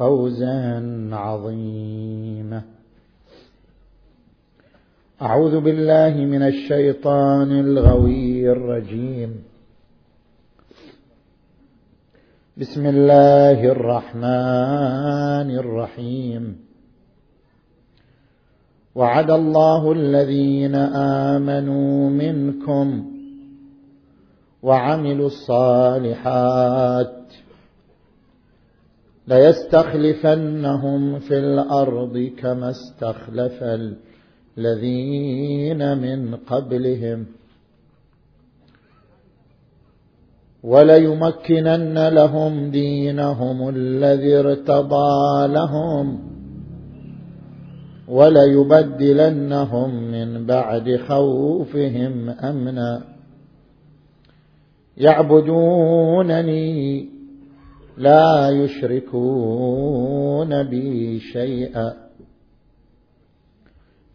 فوزا 0.00 1.08
عظيما. 1.12 2.62
أعوذ 5.22 5.60
بالله 5.60 6.24
من 6.24 6.42
الشيطان 6.42 7.60
الغوي 7.60 8.52
الرجيم. 8.52 9.44
بسم 12.56 12.86
الله 12.86 13.64
الرحمن 13.64 15.48
الرحيم. 15.58 16.56
وعد 18.94 19.30
الله 19.30 19.92
الذين 19.92 20.74
آمنوا 21.34 22.10
منكم 22.10 23.12
وعملوا 24.62 25.26
الصالحات 25.26 27.19
ليستخلفنهم 29.30 31.18
في 31.18 31.38
الأرض 31.38 32.30
كما 32.38 32.70
استخلف 32.70 33.62
الذين 34.58 35.98
من 35.98 36.34
قبلهم. 36.34 37.26
وليمكنن 40.62 42.08
لهم 42.08 42.70
دينهم 42.70 43.68
الذي 43.68 44.36
ارتضى 44.36 45.46
لهم. 45.48 46.18
وليبدلنهم 48.08 49.94
من 49.94 50.46
بعد 50.46 50.96
خوفهم 51.08 52.30
أمنا. 52.30 53.02
يعبدونني 54.96 56.40
لا 58.00 58.50
يشركون 58.50 59.02
بي 60.62 61.20
شيئا. 61.20 62.10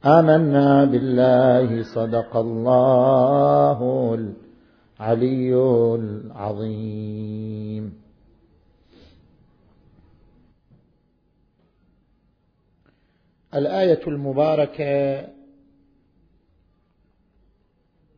آمنا 0.06 0.86
بالله 0.86 1.84
صدق 1.84 2.38
الله 2.38 3.80
العلي 5.00 5.56
العظيم. 5.96 7.94
الآية 13.56 14.08
المباركة 14.08 15.28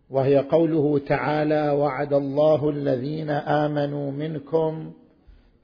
وهي 0.10 0.38
قوله 0.38 1.00
تعالى 1.00 1.70
وعد 1.70 2.14
الله 2.14 2.70
الذين 2.70 3.30
آمنوا 3.30 4.12
منكم 4.12 4.94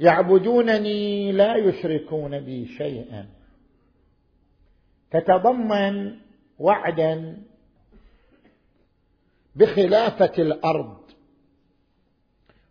يعبدونني 0.00 1.32
لا 1.32 1.56
يشركون 1.56 2.40
بي 2.40 2.66
شيئا. 2.66 3.26
تتضمن 5.10 6.16
وعدا 6.58 7.42
بخلافة 9.56 10.32
الأرض 10.38 10.96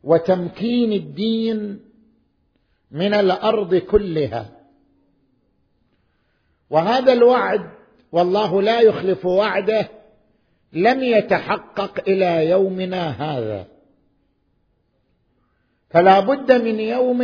وتمكين 0.04 0.94
الدين 0.94 1.80
من 2.92 3.14
الأرض 3.14 3.76
كلها. 3.76 4.60
وهذا 6.70 7.14
الوعد 7.14 7.72
والله 8.12 8.62
لا 8.62 8.82
يخلف 8.82 9.26
وعده 9.26 9.90
لم 10.74 11.04
يتحقق 11.04 12.10
إلى 12.10 12.50
يومنا 12.50 13.10
هذا. 13.10 13.73
فلا 15.94 16.20
بد 16.20 16.52
من 16.52 16.80
يوم 16.80 17.22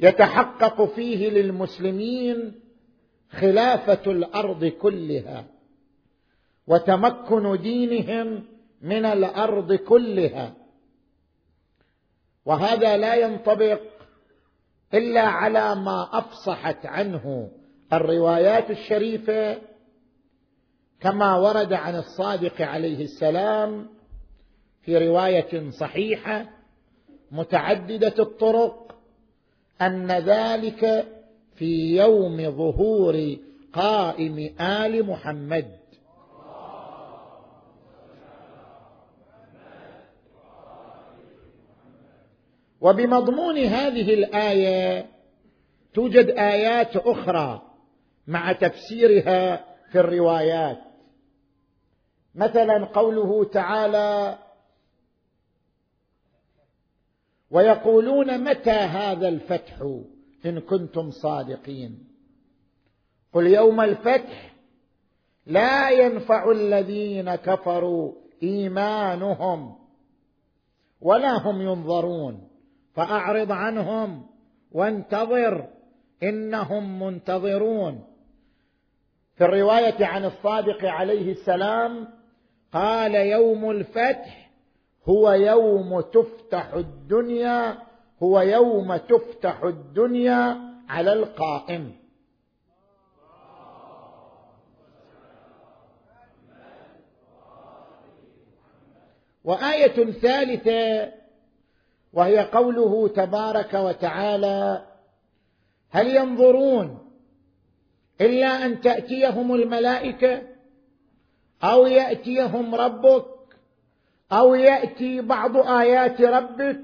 يتحقق 0.00 0.84
فيه 0.94 1.30
للمسلمين 1.30 2.54
خلافة 3.30 4.10
الأرض 4.10 4.64
كلها 4.64 5.44
وتمكن 6.66 7.56
دينهم 7.62 8.44
من 8.82 9.04
الأرض 9.04 9.72
كلها. 9.72 10.54
وهذا 12.44 12.96
لا 12.96 13.14
ينطبق 13.14 13.80
إلا 14.94 15.20
على 15.20 15.74
ما 15.74 16.08
أفصحت 16.12 16.86
عنه 16.86 17.50
الروايات 17.92 18.70
الشريفة 18.70 19.58
كما 21.00 21.36
ورد 21.36 21.72
عن 21.72 21.96
الصادق 21.96 22.62
عليه 22.62 23.04
السلام 23.04 23.88
في 24.80 25.08
رواية 25.08 25.70
صحيحة 25.70 26.61
متعددة 27.32 28.14
الطرق 28.18 28.96
أن 29.82 30.12
ذلك 30.12 31.06
في 31.54 31.96
يوم 31.96 32.50
ظهور 32.50 33.36
قائم 33.72 34.54
آل 34.60 35.06
محمد. 35.06 35.82
وبمضمون 42.80 43.58
هذه 43.58 44.14
الآية 44.14 45.06
توجد 45.94 46.30
آيات 46.30 46.96
أخرى 46.96 47.62
مع 48.26 48.52
تفسيرها 48.52 49.64
في 49.92 50.00
الروايات. 50.00 50.78
مثلا 52.34 52.84
قوله 52.84 53.44
تعالى 53.44 54.38
ويقولون 57.52 58.44
متى 58.44 58.70
هذا 58.70 59.28
الفتح 59.28 60.00
إن 60.46 60.60
كنتم 60.60 61.10
صادقين؟ 61.10 61.98
قل 63.32 63.46
يوم 63.46 63.80
الفتح 63.80 64.54
لا 65.46 65.90
ينفع 65.90 66.50
الذين 66.50 67.34
كفروا 67.34 68.12
إيمانهم 68.42 69.76
ولا 71.00 71.38
هم 71.38 71.62
ينظرون 71.62 72.48
فأعرض 72.94 73.52
عنهم 73.52 74.26
وانتظر 74.72 75.68
إنهم 76.22 77.02
منتظرون. 77.02 78.04
في 79.34 79.44
الرواية 79.44 80.06
عن 80.06 80.24
الصادق 80.24 80.84
عليه 80.84 81.32
السلام 81.32 82.08
قال 82.72 83.14
يوم 83.14 83.70
الفتح 83.70 84.41
هو 85.08 85.32
يوم 85.32 86.00
تفتح 86.00 86.74
الدنيا 86.74 87.78
هو 88.22 88.40
يوم 88.40 88.96
تفتح 88.96 89.62
الدنيا 89.62 90.58
على 90.88 91.12
القائم. 91.12 92.02
وآية 99.44 100.12
ثالثة 100.12 101.12
وهي 102.12 102.38
قوله 102.38 103.08
تبارك 103.08 103.74
وتعالى 103.74 104.86
هل 105.90 106.16
ينظرون 106.16 106.98
إلا 108.20 108.66
أن 108.66 108.80
تأتيهم 108.80 109.54
الملائكة 109.54 110.42
أو 111.62 111.86
يأتيهم 111.86 112.74
ربك 112.74 113.31
أو 114.32 114.54
يأتي 114.54 115.20
بعض 115.20 115.56
آيات 115.56 116.20
ربك. 116.20 116.80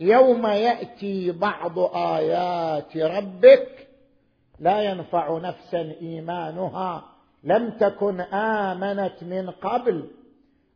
يوم 0.00 0.46
يأتي 0.46 1.30
بعض 1.32 1.78
آيات 1.96 2.96
ربك 2.96 3.88
لا 4.60 4.82
ينفع 4.82 5.38
نفسا 5.38 5.94
إيمانها. 6.00 7.04
لم 7.44 7.70
تكن 7.70 8.20
آمنت 8.20 9.22
من 9.22 9.50
قبل 9.50 10.04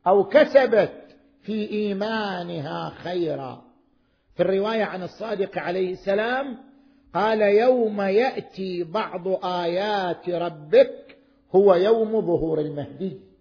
أو 0.06 0.24
كسبت 0.24 0.92
في 1.42 1.70
إيمانها 1.70 2.90
خيرا. 2.90 3.62
في 4.36 4.42
الرواية 4.42 4.84
عن 4.84 5.02
الصادق 5.02 5.58
عليه 5.58 5.92
السلام 5.92 6.58
قال 7.14 7.42
يوم 7.42 8.00
يأتي 8.00 8.84
بعض 8.84 9.44
آيات 9.44 10.30
ربك 10.30 11.16
هو 11.54 11.74
يوم 11.74 12.20
ظهور 12.20 12.60
المهدي. 12.60 13.31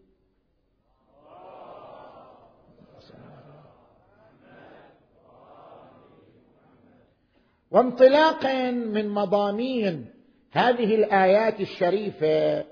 وانطلاقا 7.71 8.71
من 8.71 9.09
مضامين 9.09 10.05
هذه 10.51 10.95
الآيات 10.95 11.59
الشريفة 11.59 12.65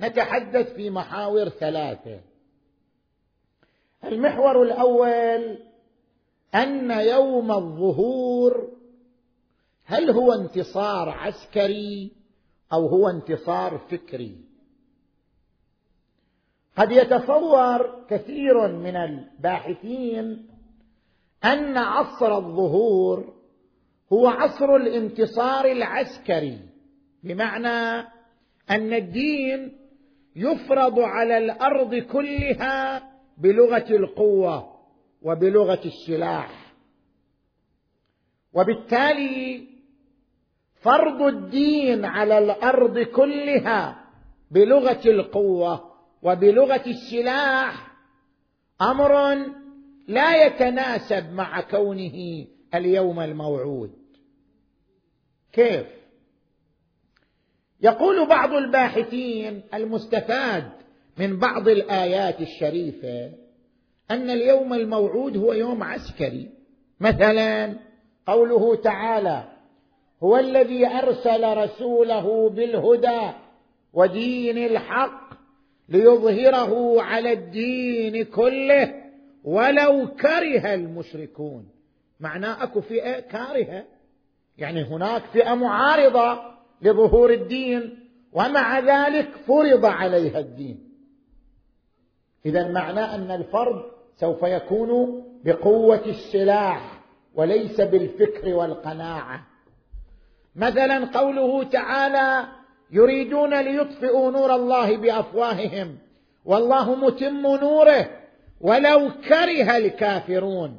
نتحدث 0.00 0.72
في 0.72 0.90
محاور 0.90 1.48
ثلاثة. 1.48 2.20
المحور 4.04 4.62
الأول 4.62 5.58
أن 6.54 6.90
يوم 6.90 7.52
الظهور 7.52 8.72
هل 9.84 10.10
هو 10.10 10.32
انتصار 10.32 11.08
عسكري 11.08 12.12
أو 12.72 12.86
هو 12.86 13.08
انتصار 13.08 13.78
فكري؟ 13.78 14.36
قد 16.76 16.92
يتصور 16.92 18.04
كثير 18.10 18.68
من 18.68 18.96
الباحثين 18.96 20.48
أن 21.44 21.76
عصر 21.76 22.36
الظهور 22.36 23.35
هو 24.12 24.28
عصر 24.28 24.76
الانتصار 24.76 25.64
العسكري. 25.64 26.58
بمعنى 27.22 28.08
أن 28.70 28.92
الدين 28.92 29.72
يفرض 30.36 30.98
على 30.98 31.38
الأرض 31.38 31.94
كلها 31.94 33.02
بلغة 33.38 33.86
القوة 33.90 34.76
وبلغة 35.22 35.80
السلاح. 35.84 36.74
وبالتالي 38.52 39.66
فرض 40.82 41.22
الدين 41.22 42.04
على 42.04 42.38
الأرض 42.38 42.98
كلها 42.98 44.04
بلغة 44.50 45.00
القوة 45.06 45.92
وبلغة 46.22 46.82
السلاح 46.86 47.96
أمر 48.80 49.36
لا 50.08 50.46
يتناسب 50.46 51.32
مع 51.32 51.60
كونه 51.60 52.46
اليوم 52.74 53.20
الموعود. 53.20 53.92
كيف؟ 55.52 55.86
يقول 57.80 58.28
بعض 58.28 58.52
الباحثين 58.52 59.62
المستفاد 59.74 60.70
من 61.18 61.38
بعض 61.38 61.68
الآيات 61.68 62.40
الشريفة 62.40 63.32
أن 64.10 64.30
اليوم 64.30 64.74
الموعود 64.74 65.36
هو 65.36 65.52
يوم 65.52 65.82
عسكري. 65.82 66.50
مثلا 67.00 67.78
قوله 68.26 68.76
تعالى 68.76 69.44
هو 70.22 70.36
الذي 70.36 70.86
أرسل 70.86 71.56
رسوله 71.56 72.50
بالهدى 72.50 73.30
ودين 73.92 74.58
الحق 74.58 75.26
ليظهره 75.88 77.02
على 77.02 77.32
الدين 77.32 78.24
كله 78.24 78.94
ولو 79.44 80.08
كره 80.08 80.74
المشركون. 80.74 81.75
معناه 82.20 82.62
اكو 82.62 82.80
فئة 82.80 83.20
كارهة. 83.20 83.84
يعني 84.58 84.82
هناك 84.82 85.22
فئة 85.32 85.54
معارضة 85.54 86.40
لظهور 86.82 87.32
الدين 87.32 87.98
ومع 88.32 88.78
ذلك 88.78 89.28
فرض 89.46 89.84
عليها 89.84 90.38
الدين. 90.38 90.92
إذا 92.46 92.68
معناه 92.68 93.14
أن 93.14 93.30
الفرض 93.30 93.82
سوف 94.16 94.42
يكون 94.42 95.22
بقوة 95.44 96.04
السلاح 96.06 97.02
وليس 97.34 97.80
بالفكر 97.80 98.54
والقناعة. 98.54 99.46
مثلا 100.56 101.04
قوله 101.20 101.64
تعالى 101.64 102.48
يريدون 102.90 103.60
ليطفئوا 103.60 104.30
نور 104.30 104.54
الله 104.54 104.96
بأفواههم 104.96 105.98
والله 106.44 106.94
متم 106.94 107.40
نوره 107.40 108.10
ولو 108.60 109.10
كره 109.28 109.76
الكافرون. 109.76 110.78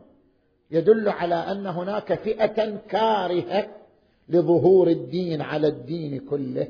يدل 0.71 1.09
على 1.09 1.35
أن 1.35 1.65
هناك 1.65 2.13
فئة 2.13 2.77
كارهة 2.89 3.67
لظهور 4.29 4.87
الدين 4.87 5.41
على 5.41 5.67
الدين 5.67 6.19
كله. 6.19 6.67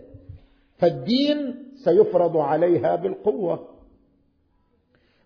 فالدين 0.78 1.64
سيفرض 1.84 2.38
عليها 2.38 2.96
بالقوة. 2.96 3.70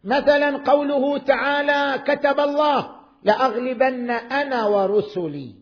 مثلا 0.03 0.57
قوله 0.57 1.18
تعالى 1.18 2.03
كتب 2.03 2.39
الله 2.39 2.89
لأغلبن 3.23 4.09
أنا 4.09 4.65
ورسلي. 4.65 5.53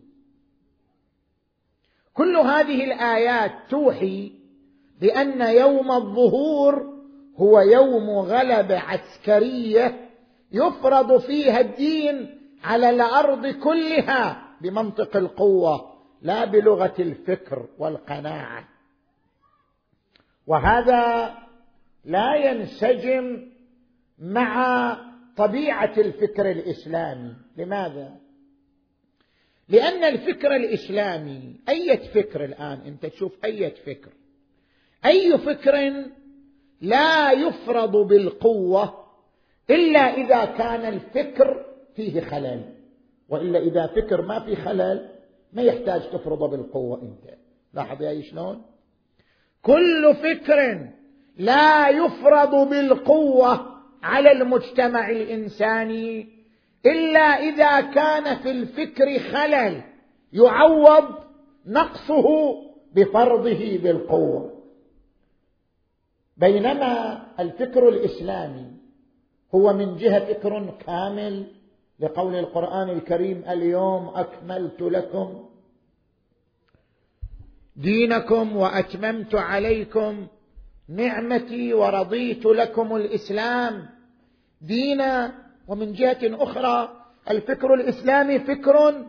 كل 2.14 2.36
هذه 2.36 2.84
الآيات 2.84 3.52
توحي 3.70 4.32
بأن 5.00 5.40
يوم 5.40 5.92
الظهور 5.92 7.00
هو 7.36 7.60
يوم 7.60 8.10
غلبه 8.10 8.78
عسكرية 8.78 10.10
يفرض 10.52 11.20
فيها 11.20 11.60
الدين 11.60 12.39
على 12.64 12.90
الأرض 12.90 13.46
كلها 13.46 14.48
بمنطق 14.60 15.16
القوة 15.16 15.92
لا 16.22 16.44
بلغة 16.44 16.94
الفكر 16.98 17.66
والقناعة. 17.78 18.68
وهذا 20.46 21.34
لا 22.04 22.34
ينسجم 22.34 23.50
مع 24.18 24.96
طبيعة 25.36 25.92
الفكر 25.98 26.50
الإسلامي. 26.50 27.34
لماذا؟ 27.56 28.16
لأن 29.68 30.04
الفكر 30.04 30.56
الإسلامي 30.56 31.60
أي 31.68 31.98
فكر 31.98 32.44
الآن؟ 32.44 32.80
أنت 32.86 33.06
تشوف 33.06 33.44
أي 33.44 33.70
فكر. 33.70 34.12
أي 35.04 35.38
فكر 35.38 36.04
لا 36.80 37.32
يفرض 37.32 37.96
بالقوة 37.96 39.04
إلا 39.70 40.00
إذا 40.00 40.44
كان 40.44 40.94
الفكر 40.94 41.69
فيه 41.96 42.20
خلل. 42.20 42.62
وإلا 43.28 43.58
إذا 43.58 43.86
فكر 43.86 44.22
ما 44.22 44.40
في 44.40 44.56
خلل 44.56 45.08
ما 45.52 45.62
يحتاج 45.62 46.10
تفرضه 46.10 46.48
بالقوة 46.48 47.02
أنت. 47.02 47.34
لاحظ 47.74 48.02
يا 48.02 48.22
شلون؟ 48.22 48.62
كل 49.62 50.14
فكر 50.14 50.88
لا 51.36 51.88
يفرض 51.88 52.68
بالقوة 52.70 53.66
على 54.02 54.32
المجتمع 54.32 55.10
الإنساني 55.10 56.28
إلا 56.86 57.20
إذا 57.20 57.80
كان 57.80 58.36
في 58.36 58.50
الفكر 58.50 59.18
خلل 59.18 59.82
يعوض 60.32 61.04
نقصه 61.66 62.26
بفرضه 62.94 63.78
بالقوة. 63.78 64.60
بينما 66.36 67.22
الفكر 67.40 67.88
الإسلامي 67.88 68.66
هو 69.54 69.72
من 69.72 69.96
جهة 69.96 70.32
فكر 70.32 70.70
كامل 70.86 71.46
لقول 72.00 72.34
القرآن 72.34 72.90
الكريم 72.90 73.44
اليوم 73.48 74.08
أكملت 74.14 74.80
لكم 74.80 75.48
دينكم 77.76 78.56
وأتممت 78.56 79.34
عليكم 79.34 80.26
نعمتي 80.88 81.74
ورضيت 81.74 82.46
لكم 82.46 82.96
الإسلام. 82.96 83.88
دينا 84.60 85.32
ومن 85.68 85.92
جهة 85.92 86.18
أخرى 86.22 86.88
الفكر 87.30 87.74
الإسلامي 87.74 88.38
فكر 88.38 89.04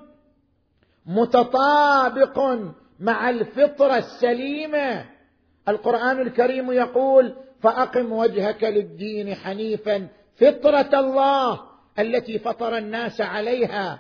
متطابق 1.06 2.60
مع 3.00 3.30
الفطرة 3.30 3.98
السليمة. 3.98 5.06
القرآن 5.68 6.22
الكريم 6.22 6.72
يقول 6.72 7.36
فأقم 7.62 8.12
وجهك 8.12 8.64
للدين 8.64 9.36
حنيفا 9.36 10.08
فطرة 10.36 11.00
الله 11.00 11.71
التي 12.00 12.40
فطر 12.40 12.78
الناس 12.78 13.22
عليها. 13.22 14.00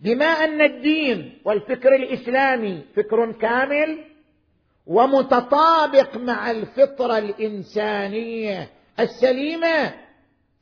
بما 0.00 0.26
أن 0.26 0.60
الدين 0.60 1.38
والفكر 1.44 1.94
الإسلامي 1.94 2.84
فكر 2.96 3.32
كامل 3.32 4.04
ومتطابق 4.86 6.16
مع 6.16 6.50
الفطرة 6.50 7.18
الإنسانية 7.18 8.70
السليمة 9.00 9.94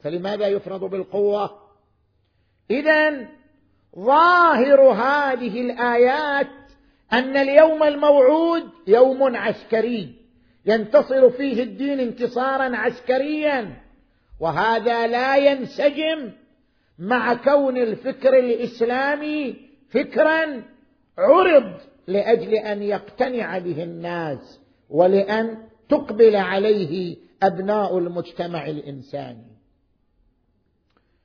فلماذا 0.02 0.46
يفرض 0.46 0.84
بالقوة؟ 0.84 1.58
اذا 2.70 3.28
ظاهر 3.98 4.80
هذه 4.80 5.60
الآيات 5.60 6.50
أن 7.12 7.36
اليوم 7.36 7.82
الموعود 7.82 8.70
يوم 8.86 9.36
عسكري 9.36 10.14
ينتصر 10.66 11.30
فيه 11.30 11.62
الدين 11.62 12.00
انتصارا 12.00 12.76
عسكريا 12.76 13.82
وهذا 14.40 15.06
لا 15.06 15.36
ينسجم 15.36 16.32
مع 17.02 17.34
كون 17.34 17.76
الفكر 17.76 18.38
الإسلامي 18.38 19.56
فكرا 19.90 20.62
عرض 21.18 21.80
لأجل 22.06 22.54
أن 22.54 22.82
يقتنع 22.82 23.58
به 23.58 23.82
الناس 23.82 24.60
ولأن 24.90 25.68
تقبل 25.88 26.36
عليه 26.36 27.16
أبناء 27.42 27.98
المجتمع 27.98 28.66
الإنساني. 28.66 29.52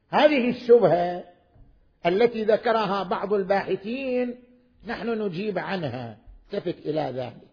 هذه 0.10 0.50
الشبهة 0.50 1.24
التي 2.06 2.44
ذكرها 2.44 3.04
بعض 3.04 3.34
الباحثين 3.34 4.36
نحن 4.88 5.22
نجيب 5.22 5.60
عنها. 5.60 6.18
التفت 6.46 6.86
إلى 6.86 7.02
ذلك. 7.02 7.48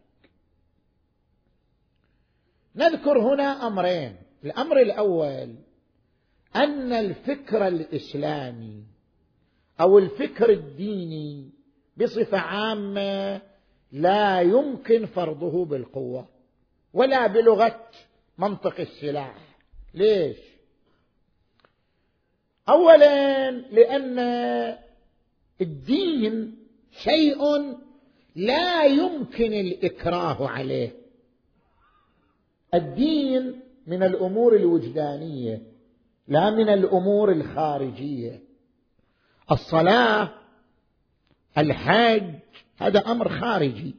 نذكر 2.77 3.19
هنا 3.19 3.67
أمرين. 3.67 4.17
الأمر 4.45 4.81
الأول 4.81 5.55
أن 6.57 6.93
الفكر 6.93 7.69
الإسلامي 7.69 8.85
أو 9.81 9.99
الفكر 9.99 10.51
الديني 10.51 11.51
بصفة 11.97 12.39
عامة 12.39 13.41
لا 13.93 14.41
يمكن 14.41 15.07
فرضه 15.07 15.65
بالقوة 15.65 16.29
ولا 16.93 17.27
بلغة 17.27 17.89
منطق 18.39 18.81
السلاح. 18.81 19.57
ليش؟ 19.95 20.37
اولا 22.69 23.51
لأن 23.51 24.19
الدين 25.61 26.57
شيء 26.93 27.43
لا 28.37 28.85
يمكن 28.85 29.53
الإكراه 29.53 30.49
عليه. 30.49 30.91
الدين 32.75 33.61
من 33.87 34.03
الأمور 34.03 34.57
الوجدانية. 34.57 35.74
لا 36.29 36.51
من 36.51 36.69
الأمور 36.69 37.33
الخارجية. 37.33 38.43
الصلاة 39.51 40.31
الحج 41.59 42.35
هذا 42.79 42.99
أمر 42.99 43.29
خارجي. 43.29 43.95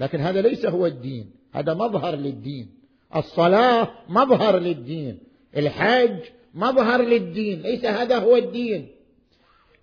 لكن 0.00 0.20
هذا 0.20 0.40
ليس 0.40 0.66
هو 0.66 0.86
الدين 0.86 1.30
هذا 1.52 1.74
مظهر 1.74 2.14
للدين. 2.14 2.74
الصلاة 3.16 3.88
مظهر 4.08 4.58
للدين 4.58 5.18
الحج 5.56 6.18
مظهر 6.54 7.02
للدين 7.02 7.62
ليس 7.62 7.84
هذا 7.84 8.18
هو 8.18 8.36
الدين. 8.36 8.88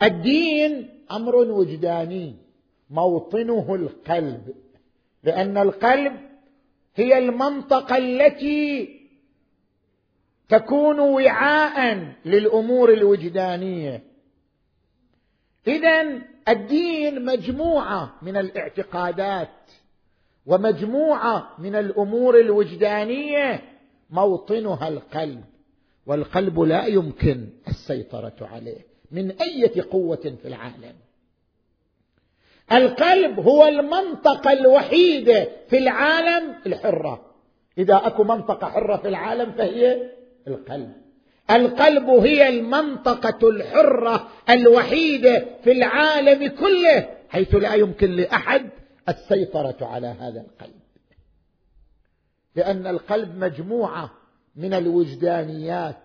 الدين 0.04 0.90
أمر 1.12 1.36
وجداني 1.36 2.36
موطنه 2.90 3.76
القلب 3.76 4.56
لأن 5.24 5.58
القلب 5.58 6.14
هي 6.96 7.18
المنطقة 7.18 7.98
التي 7.98 8.90
تكون 10.50 11.00
وعاء 11.00 12.08
للأمور 12.26 12.94
الوجدانية. 12.94 14.04
اذا 15.68 16.22
الدين 16.50 17.26
مجموعة 17.26 18.14
من 18.22 18.38
الاعتقادات 18.38 19.50
ومجموعة 20.46 21.50
من 21.60 21.76
الأمور 21.76 22.40
الوجدانية 22.40 23.62
موطنها 24.10 24.88
القلب 24.88 25.44
والقلب 26.06 26.60
لا 26.60 26.86
يمكن 26.86 27.50
السيطرة 27.68 28.36
عليه 28.42 28.86
من 29.12 29.32
إيه 29.32 29.82
قوة 29.92 30.38
في 30.42 30.48
العالم. 30.48 30.96
القلب 32.72 33.40
هو 33.40 33.68
المنطقة 33.68 34.54
الوحيدة 34.54 35.50
في 35.70 35.78
العالم 35.78 36.56
الحرة. 36.66 37.26
إذا 37.78 37.96
أكو 37.96 38.24
منطقة 38.24 38.70
حرة 38.70 38.98
في 38.98 39.08
العالم 39.08 39.52
فهي 39.52 40.10
القلب. 40.48 40.94
القلب 41.52 42.10
هي 42.10 42.50
المنطقة 42.50 43.50
الحرة 43.50 44.28
الوحيدة 44.50 45.46
في 45.64 45.72
العالم 45.72 46.48
كله 46.48 47.10
حيث 47.30 47.56
لا 47.56 47.74
يمكن 47.74 48.12
لأحد 48.12 48.70
السيطرة 49.10 49.78
على 49.82 50.08
هذا 50.08 50.42
القلب. 50.42 50.82
لأن 52.56 52.88
القلب 52.88 53.38
مجموعة 53.38 54.12
من 54.56 54.74
الوجدانيات 54.74 55.98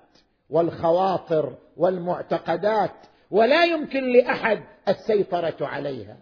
والخواطر 0.51 1.55
والمعتقدات 1.77 2.95
ولا 3.31 3.65
يمكن 3.65 4.13
لأحد 4.13 4.63
السيطرة 4.89 5.57
عليها. 5.61 6.17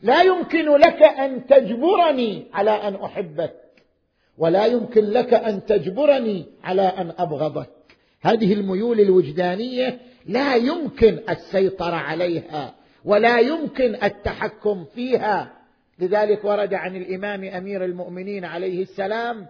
لا 0.00 0.22
يمكن 0.22 0.76
لك 0.76 1.02
أن 1.02 1.46
تجبرني 1.46 2.46
على 2.52 2.70
أن 2.70 2.94
أحبك. 2.94 3.65
ولا 4.38 4.66
يمكن 4.66 5.04
لك 5.04 5.34
أن 5.34 5.66
تجبرني 5.66 6.46
على 6.64 6.82
أن 6.82 7.12
أبغضك. 7.18 7.70
هذه 8.20 8.52
الميول 8.52 9.00
الوجدانية 9.00 10.00
لا 10.26 10.54
يمكن 10.54 11.20
السيطرة 11.30 11.94
عليها 11.96 12.74
ولا 13.04 13.38
يمكن 13.38 13.94
التحكم 14.02 14.84
فيها. 14.94 15.52
لذلك 15.98 16.44
ورد 16.44 16.74
عن 16.74 16.96
الإمام 16.96 17.44
أمير 17.44 17.84
المؤمنين 17.84 18.44
عليه 18.44 18.82
السلام 18.82 19.46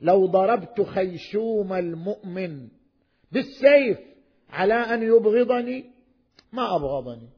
لو 0.00 0.26
ضربت 0.26 0.80
خيشوم 0.80 1.72
المؤمن 1.72 2.68
بالسيف 3.32 3.98
على 4.50 4.74
أن 4.74 5.02
يبغضني 5.02 5.84
ما 6.52 6.76
أبغضني. 6.76 7.28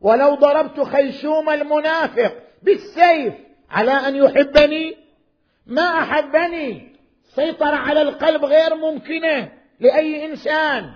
ولو 0.00 0.34
ضربت 0.34 0.80
خيشوم 0.80 1.50
المنافق 1.50 2.34
بالسيف 2.62 3.34
على 3.70 3.92
أن 3.92 4.16
يحبني 4.16 4.99
ما 5.66 5.82
أحبني. 5.82 6.96
سيطر 7.34 7.74
على 7.74 8.02
القلب 8.02 8.44
غير 8.44 8.74
ممكنة 8.74 9.52
لأي 9.80 10.26
إنسان. 10.26 10.94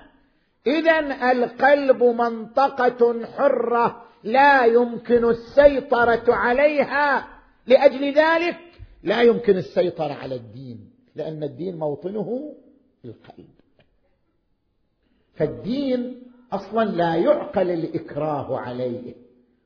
اذا 0.67 0.99
القلب 1.33 2.03
منطقة 2.03 3.27
حرة 3.27 4.05
لا 4.25 4.65
يمكن 4.65 5.25
السيطرة 5.25 6.35
عليها. 6.35 7.29
لأجل 7.67 8.13
ذلك 8.13 8.57
لا 9.03 9.23
يمكن 9.23 9.57
السيطرة 9.57 10.13
على 10.13 10.35
الدين 10.35 10.91
لأن 11.15 11.43
الدين 11.43 11.77
موطنه 11.77 12.55
القلب. 13.05 13.55
فالدين 15.35 16.23
أصلا 16.53 16.85
لا 16.85 17.15
يعقل 17.15 17.71
الإكراه 17.71 18.59
عليه. 18.59 19.15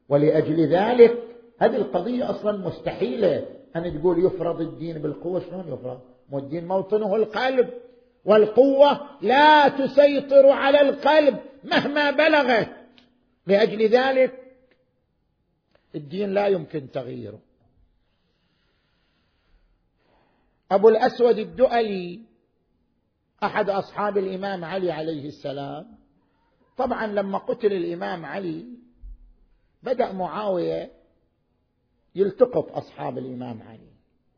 ولأجل 0.08 0.66
ذلك 0.66 1.22
هذه 1.58 1.76
القضية 1.76 2.30
أصلا 2.30 2.56
مستحيلة. 2.68 3.57
ان 3.78 4.00
تقول 4.00 4.24
يفرض 4.24 4.60
الدين 4.60 4.98
بالقوة 4.98 5.40
شلون 5.40 5.72
يفرض؟ 5.72 6.00
مو 6.30 6.38
الدين 6.38 6.66
موطنه 6.66 7.16
القلب. 7.16 7.70
والقوة 8.24 9.00
لا 9.22 9.68
تسيطر 9.68 10.48
على 10.48 10.80
القلب 10.80 11.38
مهما 11.64 12.10
بلغت 12.10 12.68
لأجل 13.46 13.88
ذلك 13.88 14.32
الدين 15.94 16.30
لا 16.30 16.46
يمكن 16.46 16.90
تغييره. 16.90 17.38
أبو 20.70 20.88
الأسود 20.88 21.38
الدؤلي 21.38 22.20
أحد 23.42 23.70
أصحاب 23.70 24.18
الإمام 24.18 24.64
علي 24.64 24.92
عليه 24.92 25.28
السلام 25.28 25.98
طبعا 26.76 27.06
لما 27.06 27.38
قتل 27.38 27.72
الإمام 27.72 28.24
علي 28.24 28.66
بدأ 29.82 30.12
معاوية 30.12 30.90
يلتقط 32.18 32.76
أصحاب 32.76 33.18
الإمام 33.18 33.62
علي. 33.68 33.88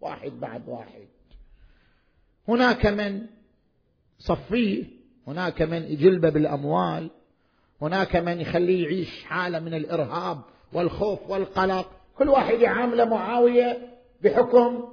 واحد 0.00 0.30
بعد 0.40 0.68
واحد. 0.68 1.08
هناك 2.48 2.86
من 2.86 3.26
صفيه 4.18 4.84
هناك 5.26 5.62
من 5.62 5.82
يجلبه 5.82 6.28
بالأموال 6.28 7.10
هناك 7.82 8.16
من 8.16 8.40
يخليه 8.40 8.84
يعيش 8.84 9.24
حالة 9.24 9.58
من 9.60 9.74
الإرهاب 9.74 10.40
والخوف 10.72 11.30
والقلق. 11.30 11.90
كل 12.18 12.28
واحد 12.28 12.60
يعامل 12.60 13.08
معاوية 13.08 13.96
بحكم 14.22 14.92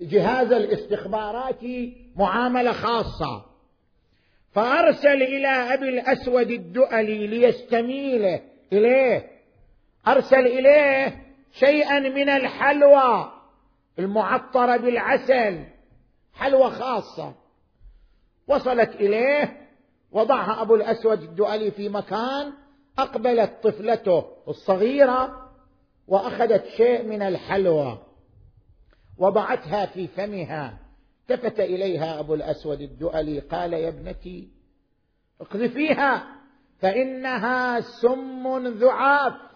جهاز 0.00 0.52
الاستخباراتي 0.52 1.96
معاملة 2.16 2.72
خاصة. 2.72 3.44
فأرسل 4.52 5.22
إلى 5.22 5.48
أبي 5.48 5.88
الأسود 5.88 6.50
الدؤلي 6.50 7.26
ليستميله 7.26 8.40
إليه. 8.72 9.30
أرسل 10.08 10.46
إليه 10.46 11.27
شيئا 11.52 11.98
من 11.98 12.28
الحلوى 12.28 13.32
المعطرة 13.98 14.76
بالعسل 14.76 15.64
حلوى 16.34 16.70
خاصة. 16.70 17.34
وصلت 18.48 18.90
إليه 18.90 19.68
وضعها 20.12 20.62
أبو 20.62 20.74
الأسود 20.74 21.22
الدؤلي 21.22 21.70
في 21.70 21.88
مكان 21.88 22.52
أقبلت 22.98 23.52
طفلته 23.62 24.24
الصغيرة 24.48 25.50
وأخذت 26.08 26.66
شيء 26.66 27.02
من 27.02 27.22
الحلوى. 27.22 27.98
وضعتها 29.18 29.86
في 29.86 30.06
فمها. 30.06 30.78
التفت 31.30 31.60
إليها 31.60 32.20
أبو 32.20 32.34
الأسود 32.34 32.80
الدؤلي 32.80 33.40
قال 33.40 33.72
يا 33.72 33.88
ابنتي 33.88 34.48
اقذفيها 35.40 36.26
فإنها 36.78 37.80
سم 37.80 38.66
ذعاف. 38.66 39.47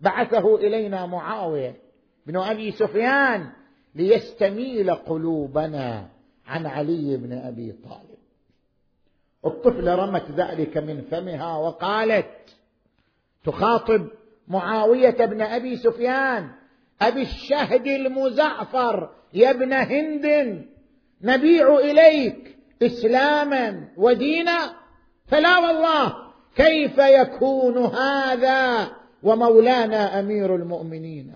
بعثه 0.00 0.56
إلينا 0.56 1.06
معاوية 1.06 1.76
بن 2.26 2.36
أبي 2.36 2.70
سفيان 2.70 3.50
ليستميل 3.94 4.94
قلوبنا 4.94 6.08
عن 6.46 6.66
علي 6.66 7.16
بن 7.16 7.32
أبي 7.32 7.72
طالب. 7.72 8.18
الطفله 9.46 9.94
رمت 9.94 10.30
ذلك 10.30 10.76
من 10.78 11.00
فمها 11.00 11.56
وقالت 11.56 12.56
تخاطب 13.44 14.08
معاوية 14.48 15.24
بن 15.26 15.40
أبي 15.40 15.76
سفيان 15.76 16.50
أبي 17.02 17.22
الشهد 17.22 17.86
المزعفر 17.86 19.10
يا 19.34 19.50
ابن 19.50 19.72
هند 19.72 20.64
نبيع 21.22 21.78
إليك 21.78 22.58
إسلاما 22.82 23.88
ودينا؟ 23.96 24.74
فلا 25.26 25.58
والله 25.58 26.14
كيف 26.56 26.98
يكون 26.98 27.78
هذا؟ 27.78 28.90
ومولانا 29.22 30.20
أمير 30.20 30.56
المؤمنين. 30.56 31.34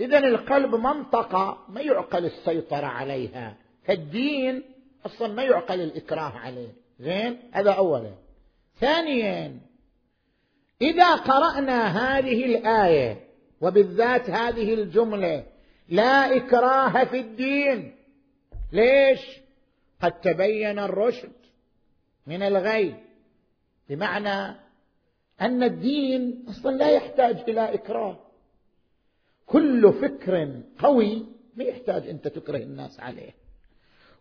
اذا 0.00 0.18
القلب 0.18 0.74
منطقة 0.74 1.58
ما 1.68 1.80
يعقل 1.80 2.24
السيطرة 2.24 2.86
عليها. 2.86 3.56
فالدين 3.84 4.62
أصلا 5.06 5.28
ما 5.28 5.42
يعقل 5.42 5.80
الإكراه 5.80 6.32
عليه. 6.38 6.72
زين؟ 7.00 7.38
هذا 7.52 7.72
اولا. 7.72 8.10
ثانيا 8.80 9.60
إذا 10.82 11.14
قرأنا 11.14 11.86
هذه 11.86 12.44
الآية 12.44 13.20
وبالذات 13.60 14.30
هذه 14.30 14.74
الجملة 14.74 15.44
لا 15.88 16.36
إكراه 16.36 17.04
في 17.04 17.20
الدين. 17.20 17.96
ليش؟ 18.72 19.40
قد 20.02 20.20
تبين 20.20 20.78
الرشد 20.78 21.32
من 22.26 22.42
الغي 22.42 22.94
بمعنى 23.88 24.56
أن 25.40 25.62
الدين 25.62 26.44
أصلا 26.48 26.76
لا 26.76 26.90
يحتاج 26.90 27.36
إلى 27.48 27.74
إكراه. 27.74 28.18
كل 29.46 29.92
فكر 29.92 30.60
قوي 30.78 31.26
ما 31.56 31.64
يحتاج 31.64 32.08
أنت 32.08 32.28
تكره 32.28 32.58
الناس 32.58 33.00
عليه. 33.00 33.34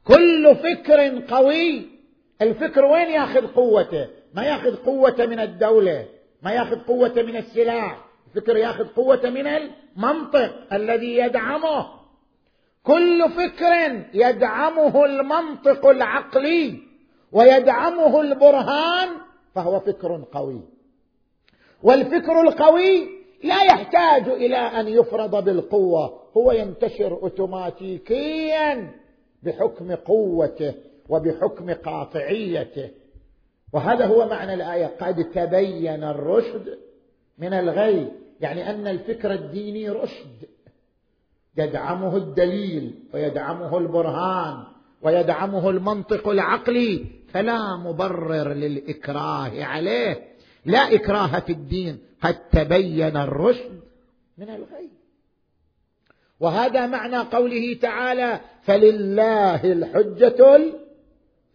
كل 0.04 0.56
فكر 0.56 1.26
قوي 1.36 1.86
الفكر 2.42 2.86
وين 2.86 3.10
ياخذ 3.10 3.48
قوته؟ 3.48 4.08
ما 4.34 4.44
ياخذ 4.44 4.76
قوته 4.76 5.26
من 5.26 5.40
الدولة 5.40 6.08
ما 6.42 6.52
ياخذ 6.52 6.80
قوته 6.80 7.24
من 7.24 7.36
السلاح. 7.36 8.06
الفكر 8.28 8.58
ياخذ 8.58 8.88
قوته 8.88 9.30
من 9.30 9.48
المنطق 9.48 10.74
الذي 10.74 11.18
يدعمه. 11.18 11.99
كل 12.84 13.30
فكر 13.30 14.04
يدعمه 14.14 15.06
المنطق 15.06 15.86
العقلي 15.88 16.80
ويدعمه 17.32 18.22
البرهان 18.22 19.10
فهو 19.56 19.80
فكر 19.80 20.24
قوي. 20.32 20.62
والفكر 21.84 22.42
القوي 22.42 23.10
لا 23.44 23.64
يحتاج 23.64 24.28
إلى 24.28 24.58
أن 24.58 24.88
يفرض 24.88 25.44
بالقوة 25.46 26.20
هو 26.38 26.52
ينتشر 26.52 27.14
اوتوماتيكيا 27.14 28.92
بحكم 29.44 29.96
قوته 29.96 30.74
وبحكم 31.10 31.74
قاطعيته. 31.74 32.90
وهذا 33.74 34.06
هو 34.06 34.28
معنى 34.28 34.54
الآية 34.54 34.86
قد 35.02 35.24
تبين 35.24 36.04
الرشد 36.04 36.78
من 37.38 37.54
الغي 37.54 38.12
يعني 38.42 38.70
أن 38.70 38.88
الفكر 38.88 39.34
الديني 39.34 39.90
رشد. 39.90 40.50
يدعمه 41.58 42.18
الدليل 42.18 43.04
ويدعمه 43.14 43.78
البرهان 43.78 44.64
ويدعمه 45.02 45.70
المنطق 45.70 46.28
العقلي 46.28 47.06
فلا 47.34 47.76
مبرر 47.76 48.54
للإكراه 48.54 49.64
عليه. 49.64 50.28
لا 50.66 50.94
إكراه 50.96 51.40
في 51.40 51.52
الدين 51.52 52.00
قد 52.22 52.50
تبين 52.50 53.18
الرشد 53.18 53.80
من 54.38 54.50
الغي. 54.50 54.90
وهذا 56.40 56.88
معنى 56.88 57.18
قوله 57.18 57.74
تعالى 57.82 58.40
فلله 58.62 59.72
الحجة 59.72 60.74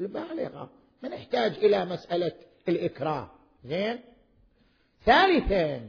البالغة. 0.00 0.70
ما 1.02 1.08
نحتاج 1.08 1.52
إلى 1.64 1.84
مسألة 1.84 2.32
الإكراه؟ 2.68 3.30
زين. 3.64 3.98
ثالثا 5.06 5.80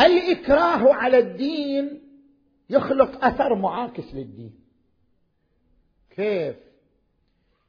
الإكراه 0.00 0.94
على 0.94 1.18
الدين 1.18 2.00
يخلق 2.70 3.24
أثر 3.24 3.54
معاكس 3.54 4.14
للدين. 4.14 4.54
كيف؟ 6.16 6.56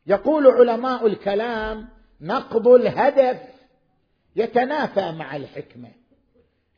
يقول 0.08 0.48
علماء 0.48 1.08
الكلام 1.08 1.88
نقض 2.22 2.68
الهدف 2.68 3.40
يتنافى 4.36 5.12
مع 5.12 5.36
الحكمة. 5.36 5.90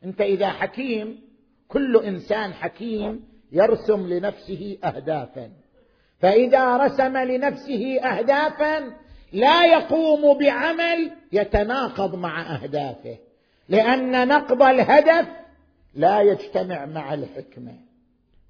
أنت 0.04 0.20
إذا 0.20 0.48
حكيم 0.48 1.20
كل 1.68 1.96
إنسان 1.96 2.52
حكيم 2.52 3.24
يرسم 3.52 4.06
لنفسه 4.06 4.78
اهدافا. 4.84 5.50
فإذا 6.20 6.76
رسم 6.76 7.16
لنفسه 7.16 8.00
اهدافا 8.00 8.92
لا 9.32 9.64
يقوم 9.64 10.38
بعمل 10.38 11.10
يتناقض 11.32 12.14
مع 12.14 12.54
أهدافه. 12.54 13.18
لأن 13.68 14.28
نقض 14.28 14.62
الهدف 14.62 15.39
لا 15.94 16.20
يجتمع 16.20 16.86
مع 16.86 17.14
الحكمة. 17.14 17.74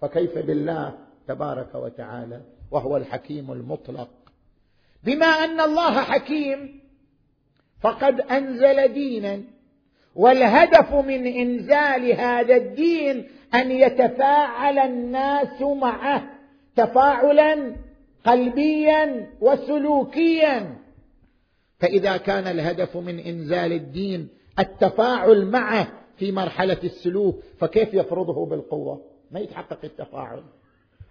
فكيف 0.00 0.38
بالله 0.38 0.98
تبارك 1.28 1.74
وتعالى؟ 1.74 2.40
وهو 2.70 2.96
الحكيم 2.96 3.52
المطلق. 3.52 4.08
بما 5.04 5.26
أن 5.26 5.60
الله 5.60 6.00
حكيم 6.00 6.80
فقد 7.80 8.20
أنزل 8.20 8.92
دينا. 8.92 9.40
والهدف 10.14 10.94
من 10.94 11.26
إنزال 11.26 12.12
هذا 12.12 12.56
الدين 12.56 13.28
أن 13.54 13.70
يتفاعل 13.70 14.78
الناس 14.78 15.62
معه 15.62 16.30
تفاعلا 16.76 17.76
قلبيا 18.24 19.30
وسلوكيا. 19.40 20.76
فإذا 21.78 22.16
كان 22.16 22.46
الهدف 22.46 22.96
من 22.96 23.18
إنزال 23.18 23.72
الدين 23.72 24.28
التفاعل 24.58 25.46
معه 25.46 25.99
في 26.20 26.32
مرحلة 26.32 26.78
السلوك 26.84 27.36
فكيف 27.58 27.94
يفرضه 27.94 28.46
بالقوة؟ 28.46 29.00
ما 29.30 29.40
يتحقق 29.40 29.78
التفاعل. 29.84 30.42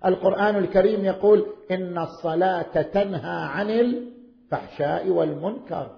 القرآن 0.05 0.55
الكريم 0.55 1.05
يقول 1.05 1.45
إن 1.71 1.97
الصلاة 1.97 2.81
تنهى 2.81 3.47
عن 3.49 3.69
الفحشاء 3.69 5.07
والمنكر. 5.07 5.89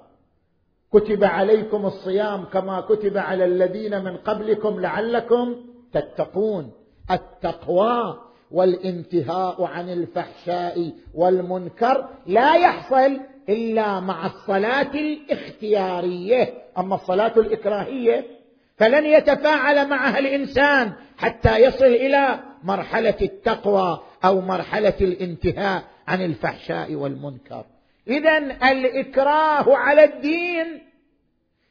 كتب 0.93 1.23
عليكم 1.23 1.85
الصيام 1.85 2.45
كما 2.45 2.81
كتب 2.81 3.17
على 3.17 3.45
الذين 3.45 4.03
من 4.03 4.17
قبلكم 4.17 4.79
لعلكم 4.79 5.55
تتقون. 5.93 6.71
التقوى 7.11 8.17
والانتهاء 8.51 9.63
عن 9.63 9.89
الفحشاء 9.89 10.91
والمنكر 11.13 12.07
لا 12.25 12.55
يحصل 12.55 13.19
إلا 13.49 13.99
مع 13.99 14.25
الصلاة 14.25 14.91
الاختيارية. 14.95 16.53
أما 16.77 16.95
الصلاة 16.95 17.39
الإكراهية 17.39 18.40
فلن 18.81 19.05
يتفاعل 19.05 19.87
معها 19.89 20.19
الإنسان 20.19 20.91
حتى 21.17 21.57
يصل 21.57 21.85
إلى 21.85 22.39
مرحلة 22.63 23.15
التقوى 23.21 23.99
أو 24.25 24.41
مرحلة 24.41 24.93
الانتهاء 25.01 25.83
عن 26.07 26.21
الفحشاء 26.21 26.95
والمنكر. 26.95 27.65
اذا 28.07 28.37
الإكراه 28.71 29.77
على 29.77 30.03
الدين 30.03 30.81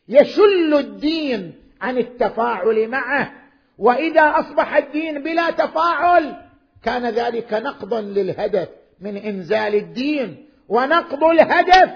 يشل 0.09 0.75
الدين 0.75 1.55
عن 1.81 1.99
التفاعل 1.99 2.89
معه 2.89 3.33
وإذا 3.79 4.23
أصبح 4.23 4.77
الدين 4.77 5.23
بلا 5.23 5.51
تفاعل 5.51 6.37
كان 6.85 7.07
ذلك 7.11 7.53
نقضا 7.53 8.01
للهدف 8.01 8.69
من 9.01 9.17
إنزال 9.17 9.75
الدين 9.75 10.47
ونقض 10.69 11.25
الهدف 11.25 11.91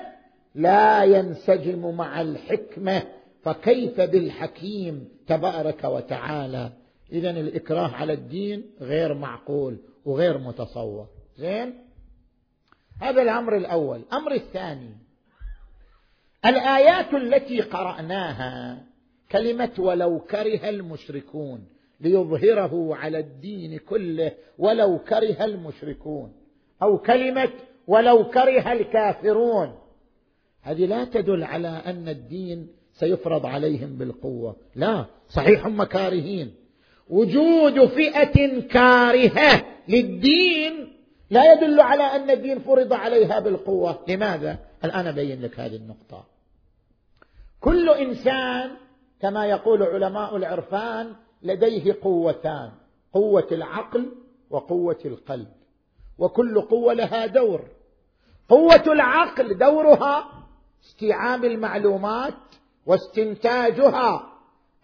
لا 0.55 1.05
ينسجم 1.05 1.95
مع 1.97 2.21
الحكمة. 2.21 3.03
فكيف 3.45 4.01
بالحكيم 4.01 5.09
تبارك 5.27 5.85
وتعالى؟ 5.85 6.73
اذا 7.13 7.31
الإكراه 7.31 7.89
على 7.89 8.13
الدين 8.13 8.65
غير 8.81 9.15
معقول 9.15 9.79
وغير 10.05 10.39
متصور. 10.39 11.07
زين؟ 11.37 11.75
هذا 13.03 13.23
الأمر 13.23 13.57
الأول. 13.57 13.99
الامر 13.99 14.33
الثاني 14.33 14.91
الآيات 16.47 17.15
التي 17.15 17.61
قرأناها 17.61 18.85
كلمة 19.33 19.73
ولو 19.79 20.21
كره 20.21 20.69
المشركون 20.69 21.65
ليظهره 22.01 22.97
على 22.97 23.19
الدين 23.19 23.79
كله 23.79 24.33
ولو 24.59 24.99
كره 24.99 25.45
المشركون 25.45 26.33
أو 26.83 26.99
كلمة 26.99 27.51
ولو 27.87 28.25
كره 28.31 28.73
الكافرون. 28.73 29.79
هذه 30.63 30.87
لا 30.87 31.05
تدل 31.05 31.45
على 31.45 31.69
أن 31.69 32.09
الدين 32.09 32.69
سيفرض 32.95 33.47
عليهم 33.47 33.99
بالقوة. 33.99 34.57
لا 34.75 35.05
صحيح 35.29 35.67
هم 35.67 35.85
كارهين. 35.85 36.55
وجود 37.09 37.85
فئة 37.85 38.61
كارهة 38.61 39.65
للدين 39.89 40.93
لا 41.31 41.53
يدل 41.53 41.81
على 41.81 42.03
أن 42.03 42.31
الدين 42.31 42.59
فرض 42.59 42.93
عليها 42.93 43.41
بالقوة. 43.41 44.05
لماذا؟ 44.09 44.59
الان 44.85 45.07
أبين 45.07 45.43
لك 45.43 45.61
هذه 45.61 45.77
النقطة؟ 45.77 46.25
كل 47.61 47.91
إنسان 47.91 48.71
كما 49.21 49.47
يقول 49.47 49.83
علماء 49.83 50.37
العرفان 50.37 51.13
لديه 51.43 51.97
قوتان 52.03 52.73
قوة 53.13 53.47
العقل 53.53 54.13
وقوة 54.51 54.99
القلب. 55.05 55.49
وكل 56.19 56.61
قوة 56.61 56.93
لها 56.93 57.27
دور. 57.27 57.61
قوة 58.49 58.85
العقل 58.87 59.59
دورها 59.59 60.45
استيعاب 60.85 61.45
المعلومات 61.45 62.35
واستنتاجها. 62.87 64.31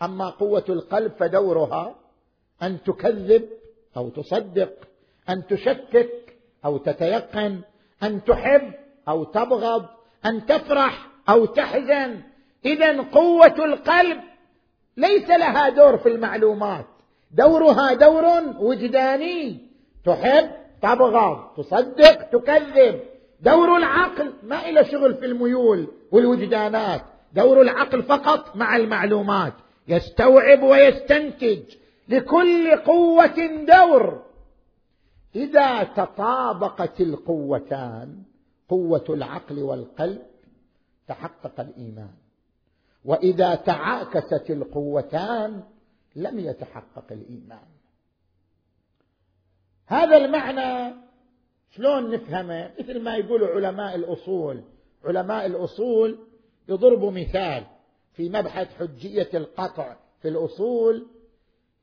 أما 0.02 0.30
قوة 0.30 0.64
القلب 0.68 1.12
فدورها 1.12 1.94
أن 2.62 2.82
تكذب 2.82 3.48
أو 3.96 4.08
تصدق 4.08 4.72
أن 5.28 5.46
تشكك 5.46 6.36
أو 6.64 6.76
تتيقن 6.76 7.60
أن 8.02 8.24
تحب 8.24 8.72
أو 9.08 9.24
تبغض 9.24 9.86
أن 10.26 10.46
تفرح 10.46 11.08
أو 11.28 11.44
تحزن. 11.44 12.20
اذا 12.64 13.02
قوة 13.02 13.64
القلب 13.64 14.20
ليس 14.96 15.28
لها 15.28 15.68
دور 15.68 15.98
في 15.98 16.08
المعلومات. 16.08 16.86
دورها 17.30 17.94
دور 17.94 18.24
وجداني. 18.58 19.68
تحب 20.04 20.50
تبغض 20.82 21.54
تصدق 21.56 22.22
تكذب. 22.22 23.00
دور 23.40 23.76
العقل 23.76 24.32
ما 24.42 24.68
إلى 24.68 24.84
شغل 24.84 25.14
في 25.14 25.26
الميول 25.26 25.88
والوجدانات. 26.12 27.02
دور 27.32 27.60
العقل 27.60 28.02
فقط 28.02 28.56
مع 28.56 28.76
المعلومات. 28.76 29.52
يستوعب 29.88 30.62
ويستنتج 30.62 31.62
لكل 32.08 32.76
قوة 32.76 33.64
دور. 33.68 34.22
إذا 35.36 35.82
تطابقت 35.84 37.00
القوتان 37.00 38.22
قوة 38.68 39.04
العقل 39.08 39.62
والقلب 39.62 40.22
تحقق 41.08 41.60
الإيمان. 41.60 42.14
وإذا 43.04 43.54
تعاكست 43.54 44.50
القوتان 44.50 45.62
لم 46.16 46.38
يتحقق 46.38 47.04
الإيمان. 47.10 47.68
هذا 49.86 50.16
المعنى 50.16 50.94
شلون 51.70 52.10
نفهمه؟ 52.10 52.70
مثل 52.80 53.00
ما 53.02 53.16
يقول 53.16 53.44
علماء 53.44 53.94
الأصول. 53.94 54.62
علماء 55.04 55.46
الأصول 55.46 56.18
يضربوا 56.70 57.10
مثال 57.10 57.64
في 58.16 58.28
مبحث 58.28 58.68
حجية 58.78 59.28
القطع 59.34 59.96
في 60.22 60.28
الأصول. 60.28 61.06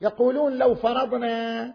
يقولون 0.01 0.57
لو 0.57 0.75
فرضنا 0.75 1.73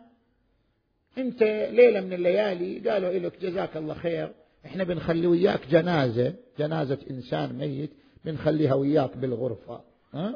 أنت 1.18 1.42
ليلة 1.70 2.01
من 2.01 2.12
الليالي 2.12 2.90
قالوا 2.90 3.12
لك 3.12 3.40
جزاك 3.40 3.77
الله 3.77 3.94
خير 3.94 4.33
إحنا 4.66 4.85
بنخلي 4.85 5.27
وياك 5.27 5.66
جنازة 5.66 6.35
جنازة 6.59 6.98
إنسان 7.11 7.59
ميت 7.59 7.90
بنخليها 8.25 8.75
وياك 8.75 9.16
بالغرفة 9.16 9.81
ها؟ 10.14 10.35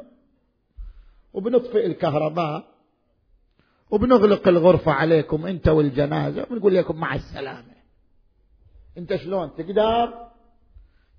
وبنطفئ 1.33 1.85
الكهرباء 1.85 2.67
وبنغلق 3.91 4.47
الغرفة 4.47 4.91
عليكم 4.91 5.45
أنت 5.45 5.67
والجنازة 5.67 6.45
ونقول 6.51 6.75
لكم 6.75 6.95
مع 6.95 7.15
السلامة. 7.15 7.77
أنت 8.97 9.15
شلون 9.15 9.51
تقدر؟ 9.57 10.27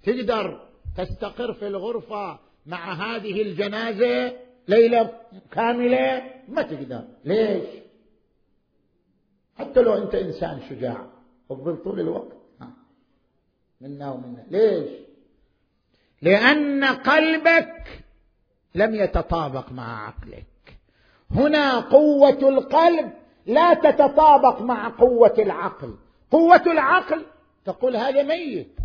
تقدر 0.02 0.67
تستقر 0.98 1.52
في 1.52 1.66
الغرفة 1.66 2.38
مع 2.66 2.92
هذه 2.92 3.42
الجنازة 3.42 4.36
ليلة 4.68 5.20
كاملة؟ 5.50 6.22
ما 6.48 6.62
تقدر. 6.62 7.04
ليش؟ 7.24 7.64
حتى 9.58 9.80
لو 9.80 9.94
أنت 9.94 10.14
إنسان 10.14 10.60
شجاع. 10.70 11.06
اقبل 11.50 11.76
طول 11.76 12.00
الوقت. 12.00 12.36
منا 13.80 14.10
ومنا. 14.10 14.44
ليش؟ 14.50 14.90
لأن 16.22 16.84
قلبك 16.84 18.04
لم 18.74 18.94
يتطابق 18.94 19.72
مع 19.72 20.06
عقلك. 20.06 20.78
هنا 21.30 21.80
قوة 21.80 22.48
القلب 22.48 23.12
لا 23.46 23.74
تتطابق 23.74 24.60
مع 24.60 24.88
قوة 24.88 25.34
العقل. 25.38 25.94
قوة 26.30 26.62
العقل 26.66 27.24
تقول 27.64 27.96
هذا 27.96 28.22
ميت. 28.22 28.76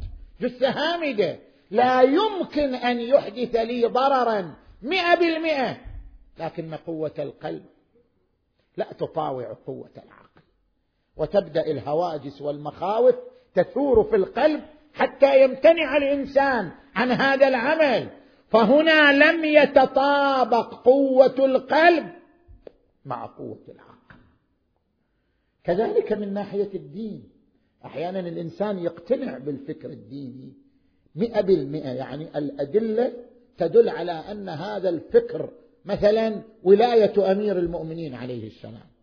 جثة 0.42 0.70
هامدة. 0.70 1.53
لا 1.74 2.02
يمكن 2.02 2.76
أن 2.76 3.00
يحدث 3.00 3.56
لي 3.56 3.86
ضررا 3.86 4.56
مئة 4.82 5.16
بالمئة. 5.16 5.78
لكن 6.40 6.76
قوة 6.76 7.14
القلب؟ 7.20 7.66
لا 8.78 8.94
تطاوع 8.94 9.58
قوة 9.68 9.92
العقل. 9.98 10.42
وتبدأ 11.18 11.66
الهواجس 11.66 12.42
والمخاوف 12.42 13.16
تثور 13.56 14.04
في 14.04 14.16
القلب 14.16 14.64
حتى 14.94 15.44
يمتنع 15.44 15.98
الإنسان 15.98 16.72
عن 16.96 17.12
هذا 17.12 17.48
العمل. 17.48 18.10
فهنا 18.50 19.32
لم 19.32 19.46
يتطابق 19.46 20.74
قوة 20.74 21.36
القلب 21.40 22.14
مع 23.06 23.26
قوة 23.26 23.64
العقل. 23.70 24.22
كذلك 25.64 26.14
من 26.14 26.34
ناحية 26.34 26.70
الدين. 26.74 27.30
أحيانا 27.86 28.20
الإنسان 28.20 28.80
يقتنع 28.80 29.38
بالفكر 29.38 29.90
الديني 29.90 30.63
مئة 31.16 31.42
بالمئة 31.42 31.90
يعني 31.90 32.38
الأدلة 32.38 33.14
تدل 33.58 33.90
على 33.90 34.12
أن 34.12 34.50
هذا 34.50 34.90
الفكر 34.90 35.50
مثلا 35.86 36.42
ولاية 36.64 37.32
أمير 37.32 37.60
المؤمنين 37.60 38.16
عليه 38.16 38.48
السلام. 38.48 38.94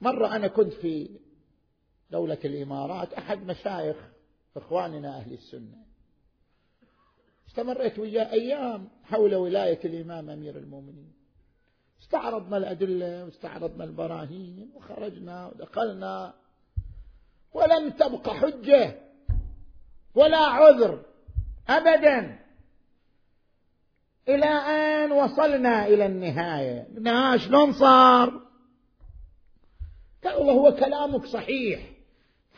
مرة 0.00 0.36
أنا 0.36 0.48
كنت 0.48 0.72
في 0.72 1.10
دولة 2.10 2.38
الإمارات 2.44 3.12
أحد 3.12 3.46
مشايخ 3.46 3.96
إخواننا 4.56 5.16
أهل 5.16 5.32
السنة 5.32 5.86
استمريت 7.48 7.98
وياه 7.98 8.32
أيام 8.32 8.88
حول 9.04 9.34
ولاية 9.34 9.80
الإمام 9.84 10.30
أمير 10.30 10.58
المؤمنين. 10.58 11.12
استعرضنا 12.02 12.56
الأدلة 12.56 13.24
واستعرضنا 13.24 13.84
البراهين 13.84 14.70
وخرجنا 14.74 15.46
ودخلنا 15.46 16.34
ولم 17.56 17.90
تبق 17.90 18.28
حجة 18.30 18.98
ولا 20.14 20.38
عذر 20.38 21.02
أبدا. 21.68 22.38
إلى 24.28 24.46
أن 24.46 25.12
وصلنا 25.12 25.86
إلى 25.86 26.06
النهاية. 26.06 26.86
قلنا 26.96 27.36
شلون 27.36 27.72
صار. 27.72 28.40
قال 30.24 30.34
والله 30.34 30.52
هو 30.52 30.72
كلامك 30.74 31.24
صحيح 31.24 31.80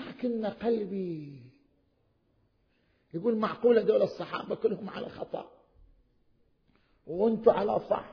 لكن 0.09 0.47
قلبي 0.47 1.43
يقول 3.15 3.37
معقولة 3.37 3.83
دول 3.83 4.03
الصحابة 4.03 4.55
كلهم 4.55 4.91
على 4.91 5.09
خطأ. 5.09 5.51
وأنتم 7.07 7.51
على 7.51 7.81
صح. 7.91 8.05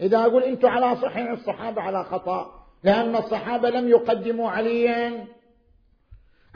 إذا 0.00 0.18
أقول 0.18 0.42
أنتم 0.42 0.68
على 0.68 1.00
صح 1.00 1.16
يعني 1.16 1.32
الصحابة 1.32 1.82
على 1.82 2.04
خطأ. 2.04 2.66
لأن 2.82 3.16
الصحابة 3.16 3.70
لم 3.70 3.88
يقدموا 3.88 4.50
عليا. 4.50 5.33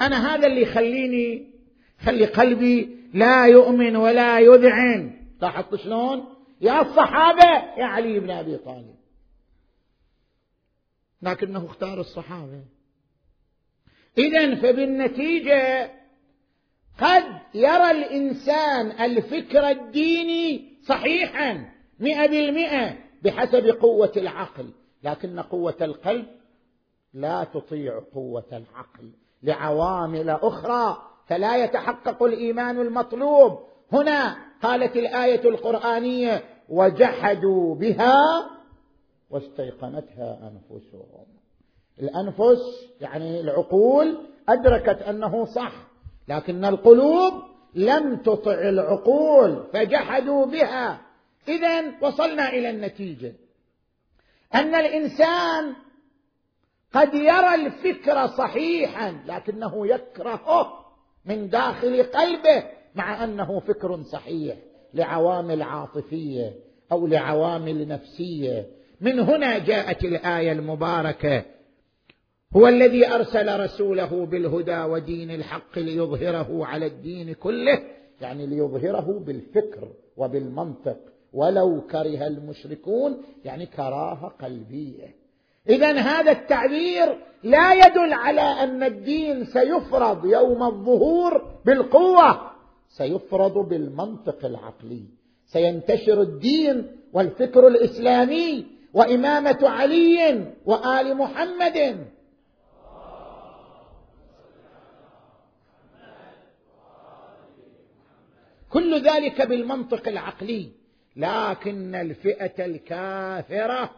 أنا 0.01 0.35
هذا 0.35 0.47
اللي 0.47 0.63
يخليني 0.63 1.51
خلي 2.01 2.27
قلبي 2.27 2.99
لا 3.15 3.47
يؤمن 3.47 3.97
ولا 3.97 4.41
يذعن. 4.41 5.21
لاحظت 5.43 5.75
شلون؟ 5.75 6.25
يا 6.61 6.81
الصحابة 6.81 7.79
يا 7.79 7.85
علي 7.85 8.21
بن 8.21 8.31
أبي 8.31 8.57
طالب. 8.57 8.95
لكنه 11.23 11.67
اختار 11.67 12.01
الصحابة. 12.01 12.65
إذا 14.19 14.55
فبالنتيجة 14.55 15.91
قد 17.01 17.25
يرى 17.55 17.91
الإنسان 17.91 18.91
الفكر 18.91 19.69
الديني 19.69 20.79
صحيحا 20.83 21.71
مئة 22.01 22.27
بالمئة 22.27 22.99
بحسب 23.23 23.67
قوة 23.67 24.13
العقل. 24.17 24.71
لكن 25.03 25.41
قوة 25.41 25.77
القلب 25.81 26.27
لا 27.15 27.45
تطيع 27.45 28.03
قوة 28.15 28.47
العقل. 28.53 29.13
لعوامل 29.43 30.31
أخرى 30.31 31.03
فلا 31.27 31.65
يتحقق 31.65 32.23
الإيمان 32.23 32.81
المطلوب. 32.81 33.59
هنا 33.93 34.37
قالت 34.63 34.97
الآية 34.97 35.49
القرآنية 35.49 36.45
وجحدوا 36.69 37.75
بها 37.75 38.51
واستيقنتها 39.31 40.51
أنفسهم. 40.53 41.27
الأنفس 42.01 42.61
يعني 43.01 43.41
العقول 43.41 44.19
أدركت 44.49 45.03
أنه 45.03 45.45
صح 45.45 45.73
لكن 46.29 46.65
القلوب 46.65 47.33
لم 47.75 48.17
تطع 48.17 48.69
العقول 48.69 49.65
فجحدوا 49.73 50.47
بها. 50.47 51.01
اذا 51.49 51.85
وصلنا 52.03 52.49
إلى 52.49 52.71
النتيجة. 52.71 53.35
أن 54.55 54.75
الإنسان 54.75 55.75
قد 56.95 57.15
يرى 57.15 57.55
الفكر 57.55 58.27
صحيحا 58.27 59.15
لكنه 59.27 59.87
يكرهه 59.87 60.89
من 61.25 61.49
داخل 61.49 62.03
قلبه 62.03 62.65
مع 62.95 63.25
أنه 63.25 63.61
فكر 63.61 64.03
صحيح 64.03 64.57
لعوامل 64.95 65.63
عاطفية 65.63 66.55
أو 66.93 67.07
لعوامل 67.07 67.89
نفسية. 67.89 68.67
من 69.01 69.21
هنا 69.21 69.59
جاءت 69.59 70.05
الآية 70.05 70.53
المباركة. 70.53 71.45
هو 72.57 72.69
الذي 72.69 73.09
أرسل 73.09 73.61
رسوله 73.61 74.27
بالهدى 74.27 74.81
ودين 74.81 75.31
الحق 75.31 75.79
ليظهره 75.79 76.67
على 76.67 76.87
الدين 76.87 77.33
كله 77.33 77.83
يعني 78.21 78.47
ليظهره 78.47 79.23
بالفكر 79.27 79.89
وبالمنطق. 80.17 80.99
ولو 81.33 81.81
كره 81.81 82.27
المشركون 82.27 83.23
يعني 83.45 83.67
كراهة 83.67 84.29
قلبية. 84.29 85.18
اذا 85.69 85.93
هذا 85.93 86.31
التعبير 86.31 87.19
لا 87.43 87.73
يدل 87.73 88.13
على 88.13 88.41
أن 88.41 88.83
الدين 88.83 89.45
سيفرض 89.45 90.25
يوم 90.27 90.63
الظهور 90.63 91.55
بالقوة 91.65 92.51
سيفرض 92.89 93.59
بالمنطق 93.69 94.45
العقلي. 94.45 95.03
سينتشر 95.47 96.23
الدين 96.23 96.87
والفكر 97.13 97.69
الإسلامي 97.69 98.67
وإمامة 98.95 99.59
علي 99.63 100.47
وآل 100.67 101.17
محمد. 101.17 102.07
كل 108.71 109.03
ذلك 109.03 109.43
بالمنطق 109.47 110.09
العقلي 110.09 110.71
لكن 111.17 111.95
الفئة 111.95 112.65
الكافرة 112.65 113.91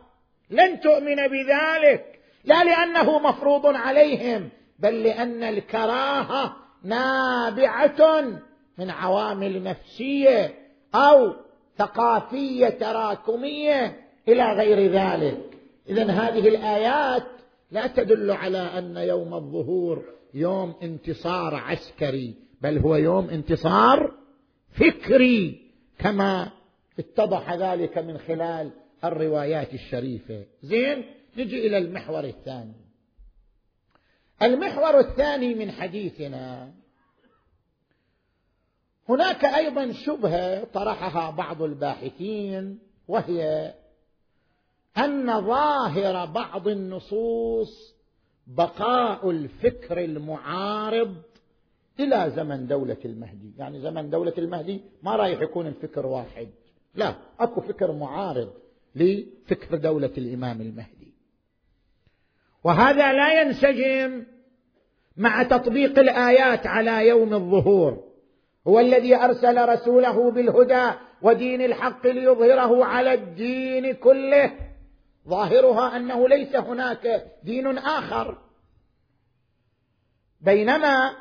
لن 0.50 0.80
تؤمن 0.80 1.16
بذلك. 1.16 2.20
لا 2.44 2.64
لأنه 2.64 3.18
مفروض 3.18 3.66
عليهم 3.66 4.48
بل 4.78 5.02
لأن 5.02 5.42
الكراهة 5.42 6.56
نابعة 6.84 8.20
من 8.78 8.90
عوامل 8.90 9.62
نفسية 9.62 10.54
أو 10.94 11.34
ثقافية 11.78 12.68
تراكمية 12.68 13.96
إلى 14.28 14.52
غير 14.52 14.92
ذلك. 14.92 15.50
اذا 15.88 16.04
هذه 16.04 16.48
الآيات 16.48 17.26
لا 17.70 17.86
تدل 17.86 18.30
على 18.30 18.58
أن 18.58 18.96
يوم 18.96 19.34
الظهور 19.34 20.04
يوم 20.34 20.74
انتصار 20.82 21.54
عسكري 21.54 22.34
بل 22.60 22.78
هو 22.78 22.96
يوم 22.96 23.28
انتصار 23.28 24.14
فكري 24.70 25.70
كما 25.98 26.50
اتضح 26.98 27.54
ذلك 27.54 27.98
من 27.98 28.18
خلال 28.18 28.70
الروايات 29.04 29.74
الشريفة. 29.74 30.44
زين 30.62 31.04
نجي 31.36 31.66
إلى 31.66 31.78
المحور 31.78 32.24
الثاني. 32.24 32.74
المحور 34.42 35.00
الثاني 35.00 35.54
من 35.54 35.70
حديثنا. 35.70 36.72
هناك 39.08 39.44
أيضا 39.44 39.92
شبهة 39.92 40.64
طرحها 40.64 41.30
بعض 41.30 41.62
الباحثين 41.62 42.78
وهي 43.08 43.74
أن 44.98 45.46
ظاهر 45.46 46.26
بعض 46.26 46.68
النصوص 46.68 47.94
بقاء 48.46 49.30
الفكر 49.30 50.04
المعارض 50.04 51.16
إلى 52.00 52.32
زمن 52.36 52.66
دولة 52.66 52.96
المهدي، 53.04 53.52
يعني 53.58 53.80
زمن 53.80 54.10
دولة 54.10 54.34
المهدي 54.38 54.80
ما 55.02 55.16
رايح 55.16 55.40
يكون 55.40 55.66
الفكر 55.66 56.06
واحد، 56.06 56.48
لا 56.94 57.14
أكو 57.40 57.60
فكر 57.60 57.92
معارض. 57.92 58.52
لفكر 58.94 59.76
دولة 59.76 60.11
الإمام 60.18 60.61
المهدي. 60.61 61.14
وهذا 62.64 63.12
لا 63.12 63.42
ينسجم 63.42 64.24
مع 65.16 65.42
تطبيق 65.42 65.98
الآيات 65.98 66.66
على 66.66 67.09
يوم 67.09 67.35
الظهور. 67.35 68.05
هو 68.66 68.81
الذي 68.81 69.16
أرسل 69.16 69.68
رسوله 69.68 70.31
بالهدى 70.31 70.90
ودين 71.22 71.61
الحق 71.61 72.07
ليظهره 72.07 72.85
على 72.85 73.14
الدين 73.14 73.92
كله. 73.92 74.53
ظاهرها 75.29 75.96
أنه 75.96 76.29
ليس 76.29 76.57
هناك 76.57 77.26
دين 77.44 77.79
آخر. 77.79 78.38
بينما 80.40 81.12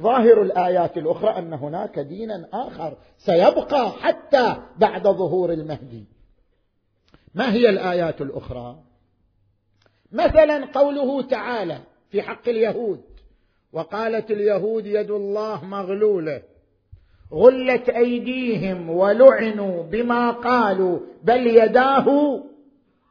ظاهر 0.00 0.42
الآيات 0.42 0.96
الأخرى 0.96 1.38
أن 1.38 1.52
هناك 1.52 1.98
دينا 1.98 2.48
آخر 2.52 2.96
سيبقى 3.18 3.90
حتى 3.90 4.56
بعد 4.76 5.02
ظهور 5.02 5.52
المهدي. 5.52 6.04
ما 7.34 7.52
هي 7.52 7.70
الآيات 7.70 8.20
الأخرى؟ 8.20 8.78
مثلا 10.12 10.66
قوله 10.66 11.22
تعالى 11.22 11.80
في 12.10 12.22
حق 12.22 12.48
اليهود 12.48 13.00
وقالت 13.72 14.30
اليهود 14.30 14.86
يد 14.86 15.10
الله 15.10 15.64
مغلولة 15.64 16.42
غلت 17.32 17.88
أيديهم 17.88 18.90
ولعنوا 18.90 19.82
بما 19.82 20.30
قالوا 20.30 21.00
بل 21.24 21.46
يداه 21.46 22.40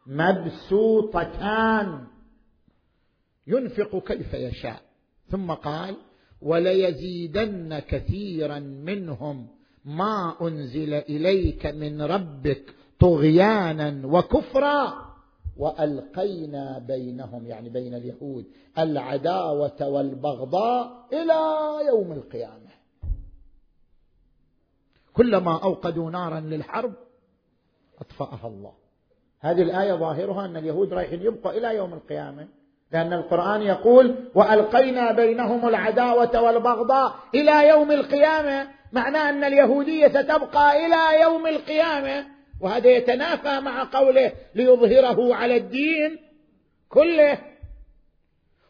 مبسوطتان. 0.07 2.07
ينفق 3.47 4.03
كيف 4.07 4.33
يشاء. 4.33 4.81
ثم 5.29 5.51
قال 5.51 5.95
وليزيدن 6.41 7.79
كثيرا 7.79 8.59
منهم. 8.59 9.47
ما 9.85 10.35
أنزل 10.41 10.93
إليك 10.93 11.65
من 11.65 12.01
ربك 12.01 12.63
طغيانا 12.99 14.07
وكفرا 14.07 15.09
وألقينا 15.57 16.79
بينهم 16.87 17.45
يعني 17.47 17.69
بين 17.69 17.93
اليهود 17.93 18.45
العداوة 18.77 19.87
والبغضاء 19.87 21.07
إلى 21.13 21.41
يوم 21.87 22.11
القيامة. 22.11 22.69
كلما 25.13 25.63
أوقدوا 25.63 26.11
نارا 26.11 26.39
للحرب 26.39 26.93
أطفأها 28.01 28.47
الله. 28.47 28.73
هذه 29.39 29.61
الآية 29.61 29.93
ظاهرها 29.93 30.45
أن 30.45 30.57
اليهود 30.57 30.93
رايحين 30.93 31.21
يبقوا 31.21 31.51
إلى 31.51 31.75
يوم 31.75 31.93
القيامة 31.93 32.47
لأن 32.91 33.13
القرآن 33.13 33.61
يقول 33.61 34.15
وألقينا 34.35 35.11
بينهم 35.11 35.67
العداوة 35.67 36.41
والبغضاء 36.41 37.15
إلى 37.35 37.69
يوم 37.69 37.91
القيامة. 37.91 38.67
معناه 38.91 39.29
أن 39.29 39.43
اليهودية 39.43 40.07
ستبقى 40.07 40.85
إلى 40.85 41.21
يوم 41.21 41.47
القيامة. 41.47 42.38
وهذا 42.61 42.89
يتنافى 42.89 43.59
مع 43.59 43.89
قوله 43.93 44.31
ليظهره 44.55 45.35
على 45.35 45.57
الدين 45.57 46.17
كله. 46.89 47.37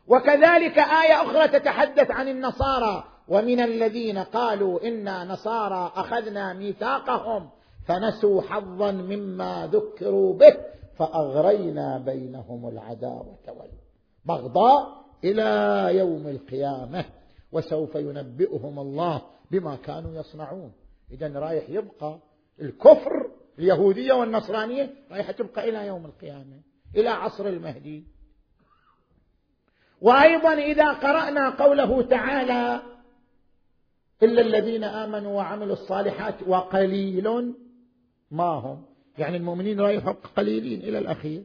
وكذلك 0.07 0.77
آية 0.77 1.21
أخرى 1.21 1.47
تتحدث 1.47 2.11
عن 2.11 2.27
النصارى. 2.27 3.03
ومن 3.27 3.59
الذين 3.59 4.17
قالوا 4.17 4.87
إنا 4.87 5.23
نصارى 5.23 5.91
أخذنا 5.95 6.53
ميثاقهم 6.53 7.49
فنسوا 7.87 8.41
حظا 8.41 8.91
مما 8.91 9.69
ذكروا 9.73 10.33
به 10.33 10.57
فأغرينا 10.97 11.97
بينهم 12.05 12.69
العداوة 12.69 13.69
والبغضاء 14.27 15.05
إلى 15.23 15.89
يوم 15.97 16.27
القيامة. 16.27 17.05
وسوف 17.51 17.95
ينبئهم 17.95 18.79
الله 18.79 19.21
بما 19.51 19.75
كانوا 19.75 20.19
يصنعون. 20.19 20.71
اذا 21.11 21.39
رايح 21.39 21.69
يبقى 21.69 22.19
الكفر 22.61 23.28
اليهودية 23.59 24.13
والنصرانية 24.13 24.89
رايحة 25.11 25.31
تبقى 25.31 25.69
إلى 25.69 25.87
يوم 25.87 26.05
القيامة 26.05 26.61
إلى 26.95 27.09
عصر 27.09 27.47
المهدي. 27.47 28.03
وأيضا 30.01 30.53
إذا 30.53 30.93
قرأنا 30.93 31.49
قوله 31.49 32.01
تعالى 32.01 32.81
إلا 34.23 34.41
الذين 34.41 34.83
آمنوا 34.83 35.31
وعملوا 35.31 35.73
الصالحات 35.73 36.35
وقليل 36.47 37.53
ما 38.31 38.43
هم. 38.43 38.85
يعني 39.17 39.37
المؤمنين 39.37 39.79
رايحوا 39.79 40.13
قليلين 40.37 40.79
إلى 40.79 40.97
الأخير. 40.97 41.43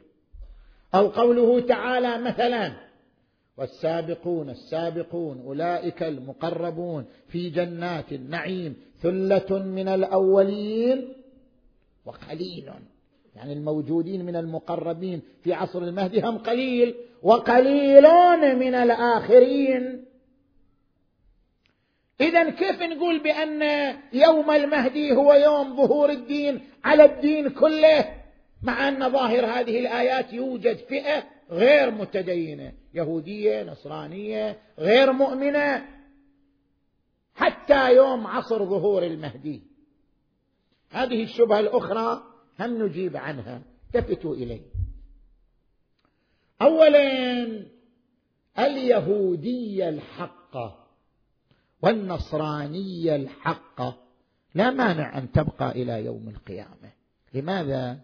أو 0.95 1.09
قوله 1.09 1.61
تعالى 1.61 2.19
مثلا 2.19 2.73
والسابقون 3.57 4.51
السابقون 4.51 5.41
أولئك 5.41 6.03
المقربون 6.03 7.07
في 7.29 7.51
جنات 7.51 8.13
النعيم 8.13 8.77
ثلة 9.01 9.59
من 9.59 9.89
الأولين. 9.89 11.24
وقليل. 12.05 12.71
يعني 13.37 13.53
الموجودين 13.53 14.25
من 14.25 14.37
المقربين 14.37 15.23
في 15.43 15.53
عصر 15.53 15.83
المهدي 15.83 16.21
هم 16.21 16.39
قليل 16.39 16.95
وقليل 17.23 18.03
من 18.57 18.75
الآخرين. 18.75 20.05
إذا 22.21 22.51
كيف 22.51 22.83
نقول 22.83 23.19
بأن 23.19 23.63
يوم 24.13 24.51
المهدي 24.51 25.13
هو 25.13 25.33
يوم 25.33 25.77
ظهور 25.77 26.11
الدين 26.11 26.61
على 26.85 27.05
الدين 27.05 27.49
كله؟ 27.49 28.25
مع 28.63 28.89
أن 28.89 29.13
ظاهر 29.13 29.47
هذه 29.47 29.79
الآيات 29.79 30.33
يوجد 30.33 30.77
فئة 30.77 31.25
غير 31.51 31.91
متدينة 31.91 32.73
يهودية 32.95 33.63
نصرانية 33.63 34.59
غير 34.79 35.13
مؤمنة. 35.13 35.85
حتى 37.35 37.95
يوم 37.97 38.27
عصر 38.27 38.65
ظهور 38.65 39.03
المهدي. 39.03 39.74
هذه 40.95 41.23
الشبهة 41.23 41.61
الأخرى 41.61 42.23
هم 42.61 42.83
نجيب 42.83 43.17
عنها. 43.17 43.63
التفتوا 43.95 44.35
إليه. 44.35 44.63
أولا 46.63 47.67
اليهودية 48.59 49.89
الحقة 49.89 50.87
والنصرانيه 51.83 53.17
الحقه 53.17 53.97
لا 54.55 54.71
مانع 54.71 55.19
أن 55.19 55.33
تبقى 55.33 55.71
إلى 55.71 56.05
يوم 56.05 56.29
القيامة. 56.29 56.93
لماذا؟ 57.35 58.01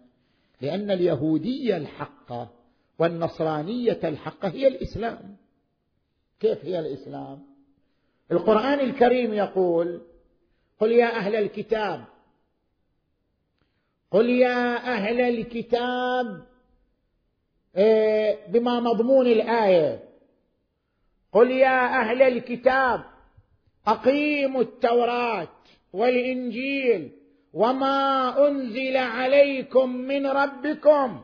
لأن 0.60 0.90
اليهوديه 0.90 1.76
الحقه 1.76 2.50
والنصرانيه 2.98 4.00
الحقه 4.04 4.48
هي 4.48 4.68
الإسلام. 4.68 5.36
كيف 6.40 6.64
هي 6.64 6.78
الإسلام؟ 6.78 7.42
القرآن 8.32 8.80
الكريم 8.80 9.34
يقول 9.34 10.02
قل 10.80 10.92
يا 10.92 11.16
أهل 11.16 11.36
الكتاب 11.36 12.04
قل 14.10 14.30
يا 14.30 14.76
أهل 14.76 15.20
الكتاب 15.20 16.46
إيه، 17.76 18.46
بما 18.48 18.80
مضمون 18.80 19.26
الآية. 19.26 20.04
قل 21.32 21.50
يا 21.50 22.00
أهل 22.00 22.22
الكتاب 22.22 23.04
أقيموا 23.86 24.62
التوراة 24.62 25.48
والإنجيل 25.92 27.10
وما 27.52 28.48
أنزل 28.48 28.96
عليكم 28.96 29.96
من 29.96 30.26
ربكم. 30.26 31.20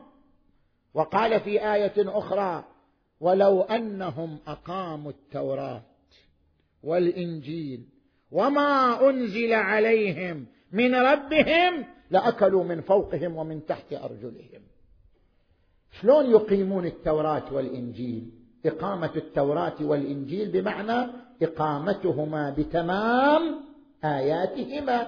وقال 0.93 1.39
في 1.39 1.73
آية 1.73 1.93
أخرى 1.97 2.63
ولو 3.19 3.61
أنهم 3.61 4.39
أقاموا 4.47 5.11
التوراة 5.11 5.81
والإنجيل 6.83 7.85
وما 8.31 9.09
أنزل 9.09 9.53
عليهم 9.53 10.45
من 10.71 10.95
ربهم 10.95 11.85
لأكلوا 12.11 12.63
من 12.63 12.81
فوقهم 12.81 13.35
ومن 13.35 13.65
تحت 13.65 13.93
أرجلهم. 13.93 14.61
شلون 16.01 16.31
يقيمون 16.31 16.85
التوراة 16.85 17.53
والإنجيل؟ 17.53 18.31
إقامة 18.65 19.11
التوراة 19.15 19.75
والإنجيل 19.81 20.51
بمعنى 20.51 21.11
إقامتهما 21.41 22.49
بتمام 22.57 23.41
آياتهما. 24.03 25.07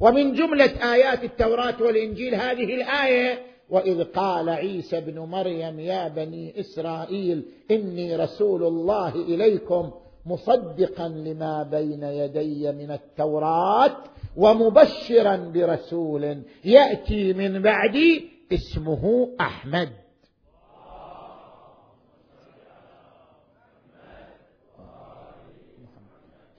ومن 0.00 0.32
جملة 0.32 0.92
آيات 0.94 1.24
التوراة 1.24 1.82
والإنجيل 1.82 2.34
هذه 2.34 2.74
الآية 2.74 3.56
وإذ 3.70 4.04
قال 4.04 4.48
عيسى 4.48 4.98
ابن 4.98 5.18
مريم 5.18 5.80
يا 5.80 6.08
بني 6.08 6.60
إسرائيل 6.60 7.44
إني 7.70 8.16
رسول 8.16 8.62
الله 8.62 9.14
إليكم 9.14 9.90
مصدقا 10.26 11.08
لما 11.08 11.62
بين 11.62 12.02
يدي 12.02 12.72
من 12.72 12.90
التوراة 12.90 13.96
ومبشرا 14.36 15.36
برسول 15.36 16.42
يأتي 16.64 17.32
من 17.32 17.62
بعدي 17.62 18.30
اسمه 18.52 19.34
أحمد. 19.40 19.88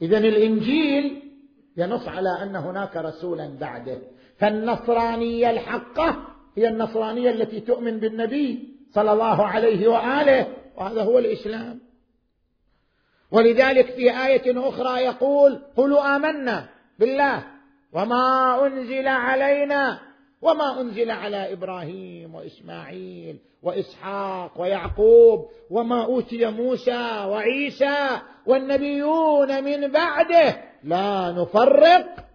اذا 0.02 0.18
الإنجيل 0.18 1.22
ينص 1.78 2.08
على 2.08 2.30
أن 2.44 2.56
هناك 2.56 2.98
رسولا 2.98 3.58
بعده. 3.60 4.02
فالنصرانية 4.38 5.50
الحقة 5.50 6.28
هي 6.58 6.68
النصرانية 6.68 7.30
التي 7.32 7.60
تؤمن 7.60 8.00
بالنبي 8.00 8.74
صلى 8.90 9.12
الله 9.12 9.46
عليه 9.46 9.88
وآله 9.88 10.48
وهذا 10.78 11.04
هو 11.04 11.20
الإسلام. 11.20 11.80
ولذلك 13.32 13.86
في 13.86 14.26
آية 14.26 14.70
أخرى 14.70 15.02
يقول 15.02 15.62
قولوا 15.76 16.16
آمنا 16.16 16.70
بالله 17.00 17.57
وما 17.93 18.67
انزل 18.67 19.08
علينا 19.08 20.00
وما 20.41 20.82
انزل 20.82 21.12
على 21.12 21.54
إبراهيم 21.54 22.36
واسماعيل 22.36 23.39
واسحاق 23.63 24.62
ويعقوب 24.62 25.50
وما 25.69 26.06
اوتي 26.06 26.45
موسى 26.45 27.26
وعيسى 27.26 28.21
والنبيون 28.45 29.63
من 29.63 29.91
بعده 29.91 30.58
لا 30.84 31.32
نفرق 31.32 32.26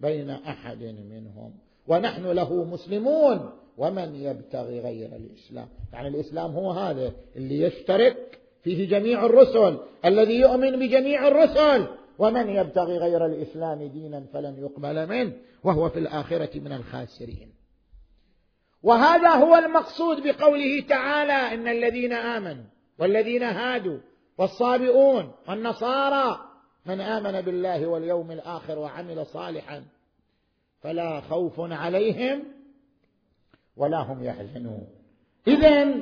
بين 0.00 0.30
احد 0.30 0.82
منهم 0.82 1.54
ونحن 1.88 2.26
له 2.26 2.64
مسلمون 2.64 3.50
ومن 3.78 4.14
يبتغي 4.14 4.80
غير 4.80 5.06
الاسلام 5.16 5.68
يعني 5.92 6.08
الإسلام 6.08 6.50
هو 6.50 6.70
هذا 6.70 7.12
اللي 7.36 7.60
يشترك 7.60 8.40
فيه 8.62 8.88
جميع 8.88 9.26
الرسل 9.26 9.78
الذي 10.04 10.40
يؤمن 10.40 10.70
بجميع 10.78 11.28
الرسل 11.28 11.86
ومن 12.18 12.48
يبتغي 12.48 12.98
غير 12.98 13.26
الإسلام 13.26 13.82
دينا 13.82 14.24
فلن 14.32 14.58
يقبل 14.58 15.08
منه 15.08 15.32
وهو 15.64 15.88
في 15.88 15.98
الآخرة 15.98 16.60
من 16.60 16.72
الخاسرين. 16.72 17.54
وهذا 18.82 19.28
هو 19.28 19.56
المقصود 19.56 20.22
بقوله 20.26 20.80
تعالى 20.88 21.54
إن 21.54 21.68
الذين 21.68 22.12
آمنوا 22.12 22.64
والذين 22.98 23.42
هادوا 23.42 23.98
والصابئون 24.38 25.32
والنصارى 25.48 26.40
من 26.86 27.00
آمن 27.00 27.40
بالله 27.40 27.86
واليوم 27.86 28.30
الآخر 28.30 28.78
وعمل 28.78 29.26
صالحا 29.26 29.84
فلا 30.80 31.20
خوف 31.20 31.54
عليهم 31.58 32.42
ولا 33.76 33.98
هم 33.98 34.24
يحزنون. 34.24 34.86
اذا 35.48 35.94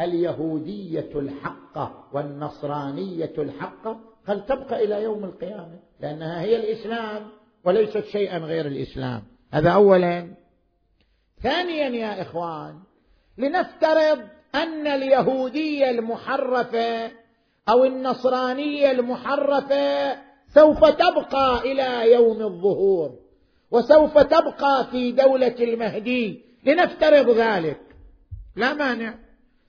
اليهودية 0.00 1.10
الحقه 1.14 2.08
والنصرانية 2.12 3.32
الحقه 3.38 4.11
هل 4.26 4.46
تبقى 4.46 4.84
إلى 4.84 5.02
يوم 5.02 5.24
القيامة؟ 5.24 5.78
لأنها 6.00 6.40
هي 6.40 6.56
الإسلام 6.56 7.30
وليست 7.64 8.04
شيئا 8.04 8.38
غير 8.38 8.66
الإسلام. 8.66 9.22
هذا 9.52 9.70
اولا. 9.70 10.34
ثانيا 11.42 11.88
يا 11.88 12.22
إخوان 12.22 12.78
لنفترض 13.38 14.20
أن 14.54 14.86
اليهودية 14.86 15.90
المحرفة 15.90 17.10
أو 17.68 17.84
النصرانية 17.84 18.90
المحرفة 18.90 20.16
سوف 20.54 20.84
تبقى 20.84 21.72
إلى 21.72 22.12
يوم 22.12 22.42
الظهور 22.42 23.18
وسوف 23.70 24.18
تبقى 24.18 24.86
في 24.90 25.12
دولة 25.12 25.54
المهدي. 25.60 26.44
لنفترض 26.64 27.30
ذلك. 27.30 27.80
لا 28.56 28.74
مانع 28.74 29.14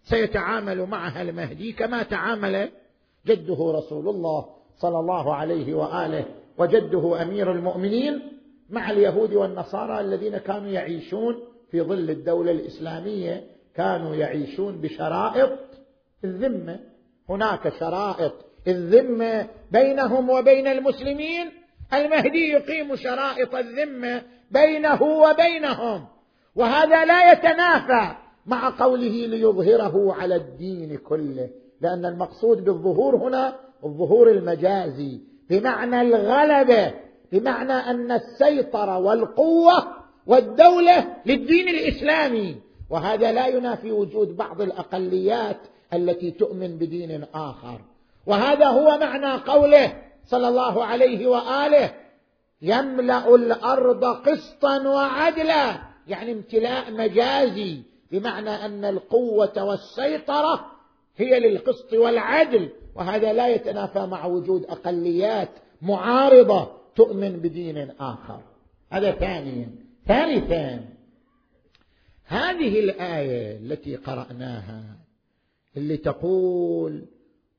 سيتعامل 0.03 0.85
معها 0.85 1.21
المهدي 1.21 1.71
كما 1.71 2.03
تعامل 2.03 2.69
جده 3.25 3.71
رسول 3.77 4.09
الله 4.09 4.45
صلى 4.77 4.99
الله 4.99 5.35
عليه 5.35 5.73
وآله 5.73 6.25
وجده 6.57 7.21
أمير 7.21 7.51
المؤمنين 7.51 8.21
مع 8.69 8.91
اليهود 8.91 9.33
والنصارى 9.33 9.99
الذين 9.99 10.37
كانوا 10.37 10.69
يعيشون 10.69 11.39
في 11.71 11.81
ظل 11.81 12.09
الدولة 12.09 12.51
الإسلامية 12.51 13.43
كانوا 13.75 14.15
يعيشون 14.15 14.81
بشرائط 14.81 15.59
الذمة. 16.23 16.79
هناك 17.29 17.73
شرائط 17.79 18.33
الذمة 18.67 19.47
بينهم 19.71 20.29
وبين 20.29 20.67
المسلمين. 20.67 21.51
المهدي 21.93 22.49
يقيم 22.49 22.95
شرائط 22.95 23.55
الذمة 23.55 24.21
بينه 24.51 25.03
وبينهم. 25.03 26.05
وهذا 26.55 27.05
لا 27.05 27.31
يتنافى 27.31 28.15
مع 28.45 28.69
قوله 28.79 29.27
ليظهره 29.27 30.13
على 30.13 30.35
الدين 30.35 30.97
كله. 30.97 31.49
لأن 31.83 32.05
المقصود 32.05 32.63
بالظهور 32.63 33.15
هنا 33.15 33.55
الظهور 33.83 34.31
المجازي. 34.31 35.19
بمعنى 35.49 36.01
الغلبة 36.01 36.93
بمعنى 37.31 37.73
أن 37.73 38.11
السيطرة 38.11 38.97
والقوة 38.97 39.87
والدولة 40.27 41.15
للدين 41.25 41.69
الإسلامي. 41.69 42.55
وهذا 42.89 43.31
لا 43.31 43.47
ينافي 43.47 43.91
وجود 43.91 44.37
بعض 44.37 44.61
الأقليات 44.61 45.57
التي 45.93 46.31
تؤمن 46.31 46.77
بدين 46.77 47.25
آخر. 47.33 47.81
وهذا 48.25 48.65
هو 48.65 48.97
معنى 48.97 49.41
قوله 49.41 50.01
صلى 50.25 50.47
الله 50.47 50.85
عليه 50.85 51.27
وآله 51.27 51.93
يملأ 52.61 53.35
الأرض 53.35 54.05
قسطا 54.05 54.87
وعدلا 54.87 55.75
يعني 56.07 56.31
امتلاء 56.31 56.91
مجازي. 56.91 57.81
بمعنى 58.11 58.65
أن 58.65 58.85
القوة 58.85 59.63
والسيطرة 59.63 60.72
هي 61.17 61.39
للقسط 61.39 61.93
والعدل 61.93 62.69
وهذا 62.95 63.33
لا 63.33 63.47
يتنافى 63.47 64.05
مع 64.05 64.25
وجود 64.25 64.65
أقليات 64.65 65.49
معارضة 65.81 66.71
تؤمن 66.95 67.31
بدين 67.31 67.91
آخر. 67.99 68.41
هذا 68.89 69.11
ثانيا 69.11 69.69
ثالثا 70.07 70.85
هذه 72.25 72.79
الآية 72.79 73.57
التي 73.57 73.95
قرأناها 73.95 74.83
اللي 75.77 75.97
تقول 75.97 77.05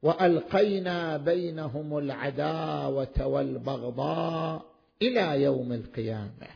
وألقينا 0.03 1.17
بينهم 1.17 1.99
العداوة 1.99 3.27
والبغضاء 3.27 4.65
إلى 5.03 5.43
يوم 5.43 5.73
القيامة. 5.73 6.49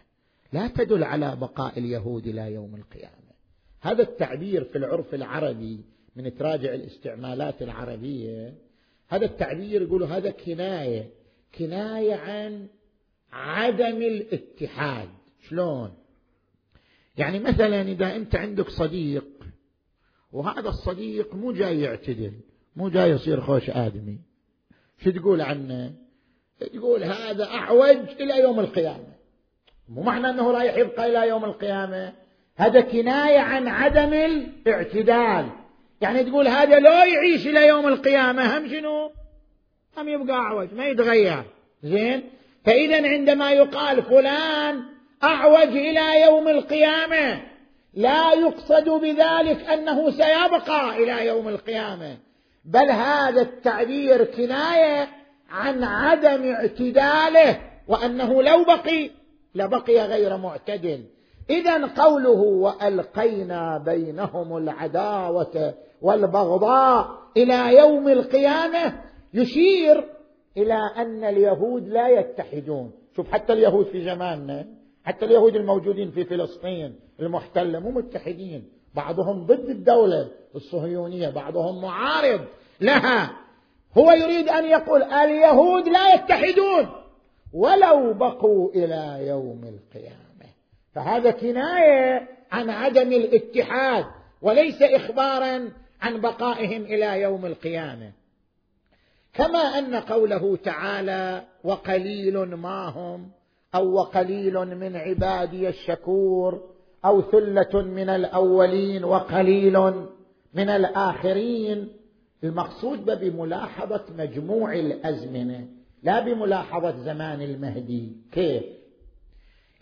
لا 0.52 0.68
تدل 0.68 1.04
على 1.04 1.36
بقاء 1.36 1.78
اليهود 1.78 2.26
إلى 2.26 2.52
يوم 2.52 2.74
القيامة. 2.74 3.12
هذا 3.80 4.02
التعبير 4.02 4.64
في 4.64 4.78
العرف 4.78 5.14
العربي 5.14 5.80
من 6.16 6.34
تراجع 6.34 6.74
الاستعمالات 6.74 7.62
العربية. 7.62 8.54
هذا 9.08 9.24
التعبير 9.24 9.82
يقول 9.82 10.02
هذا 10.02 10.30
كناية 10.30 11.10
كناية 11.58 12.14
عن 12.14 12.66
عدم 13.32 14.02
الاتحاد. 14.02 15.08
شلون؟ 15.48 15.94
يعني 17.18 17.38
مثلا 17.38 17.82
إذا 17.82 18.16
أنت 18.16 18.36
عندك 18.36 18.68
صديق 18.68 19.24
وهذا 20.32 20.68
الصديق 20.68 21.34
مو 21.34 21.52
جاي 21.52 21.80
يعتدل 21.80 22.32
مو 22.76 22.88
جاي 22.88 23.10
يصير 23.10 23.40
خوش 23.40 23.70
آدمي. 23.70 24.18
شو 25.04 25.10
تقول 25.10 25.40
عنه؟ 25.40 25.94
تقول 26.60 27.02
هذا 27.02 27.44
أعوج 27.44 27.96
إلى 28.20 28.42
يوم 28.42 28.60
القيامة. 28.60 29.14
مو 29.88 30.02
معنى 30.02 30.30
أنه 30.30 30.50
رايح 30.50 30.76
يبقى 30.76 31.06
إلى 31.06 31.28
يوم 31.28 31.44
القيامة. 31.44 32.12
هذا 32.56 32.80
كناية 32.80 33.38
عن 33.38 33.68
عدم 33.68 34.12
الاعتدال. 34.12 35.50
يعني 36.00 36.24
تقول 36.24 36.48
هذا 36.48 36.78
لو 36.78 36.92
يعيش 36.92 37.46
إلى 37.46 37.66
يوم 37.66 37.88
القيامة 37.88 38.58
هم 38.58 38.68
شنو؟ 38.68 39.10
هم 39.96 40.08
يبقى 40.08 40.36
أعوج 40.36 40.74
ما 40.74 40.86
يتغير. 40.86 41.44
زين؟ 41.82 42.30
فإذا 42.64 43.08
عندما 43.08 43.52
يقال 43.52 44.02
فلان 44.02 44.82
أعوج 45.24 45.76
إلى 45.76 46.22
يوم 46.22 46.48
القيامة 46.48 47.40
لا 47.94 48.32
يقصد 48.32 48.88
بذلك 48.88 49.68
أنه 49.68 50.10
سيبقى 50.10 50.96
إلى 51.02 51.26
يوم 51.26 51.48
القيامة 51.48 52.16
بل 52.64 52.90
هذا 52.90 53.40
التعبير 53.40 54.24
كناية 54.24 55.08
عن 55.50 55.84
عدم 55.84 56.52
اعتداله 56.52 57.60
وأنه 57.88 58.42
لو 58.42 58.64
بقي 58.64 59.10
لبقي 59.54 59.98
غير 59.98 60.36
معتدل. 60.36 61.04
اذا 61.50 61.86
قوله 61.86 62.40
وألقينا 62.40 63.78
بينهم 63.78 64.56
العداوة 64.56 65.74
والبغضاء 66.02 67.18
إلى 67.36 67.76
يوم 67.76 68.08
القيامة 68.08 69.00
يشير 69.34 70.04
إلى 70.56 70.78
أن 70.96 71.24
اليهود 71.24 71.88
لا 71.88 72.08
يتحدون. 72.08 72.92
شوف 73.16 73.30
حتى 73.30 73.52
اليهود 73.52 73.86
في 73.86 74.04
زماننا 74.04 74.66
حتى 75.04 75.24
اليهود 75.24 75.56
الموجودين 75.56 76.10
في 76.10 76.24
فلسطين 76.24 77.00
المحتلة 77.20 77.78
مو 77.80 77.90
متحدين. 77.90 78.68
بعضهم 78.94 79.46
ضد 79.46 79.68
الدولة 79.68 80.28
الصهيونية 80.54 81.28
بعضهم 81.28 81.82
معارض 81.82 82.40
لها. 82.80 83.30
هو 83.98 84.12
يريد 84.12 84.48
أن 84.48 84.64
يقول 84.64 85.02
اليهود 85.02 85.88
لا 85.88 86.14
يتحدون 86.14 86.88
ولو 87.52 88.14
بقوا 88.14 88.70
إلى 88.70 89.26
يوم 89.26 89.60
القيامة. 89.64 90.52
فهذا 90.94 91.30
كناية 91.30 92.28
عن 92.52 92.70
عدم 92.70 93.12
الاتحاد 93.12 94.04
وليس 94.42 94.82
اخبارا 94.82 95.72
عن 96.00 96.20
بقائهم 96.20 96.82
إلى 96.82 97.20
يوم 97.20 97.46
القيامة. 97.46 98.12
كما 99.34 99.58
أن 99.58 99.94
قوله 99.94 100.56
تعالى 100.56 101.44
وقليل 101.64 102.38
ما 102.38 102.88
هم 102.88 103.30
أو 103.74 103.92
وقليل 103.92 104.54
من 104.54 104.96
عبادي 104.96 105.68
الشكور 105.68 106.70
أو 107.04 107.22
ثلة 107.22 107.82
من 107.82 108.08
الأولين 108.08 109.04
وقليل 109.04 109.80
من 110.54 110.68
الآخرين. 110.68 111.88
المقصود 112.44 113.04
بملاحظة 113.04 114.04
مجموع 114.18 114.74
الأزمنة 114.74 115.68
لا 116.02 116.20
بملاحظة 116.20 116.96
زمان 117.04 117.42
المهدي. 117.42 118.12
كيف؟ 118.32 118.62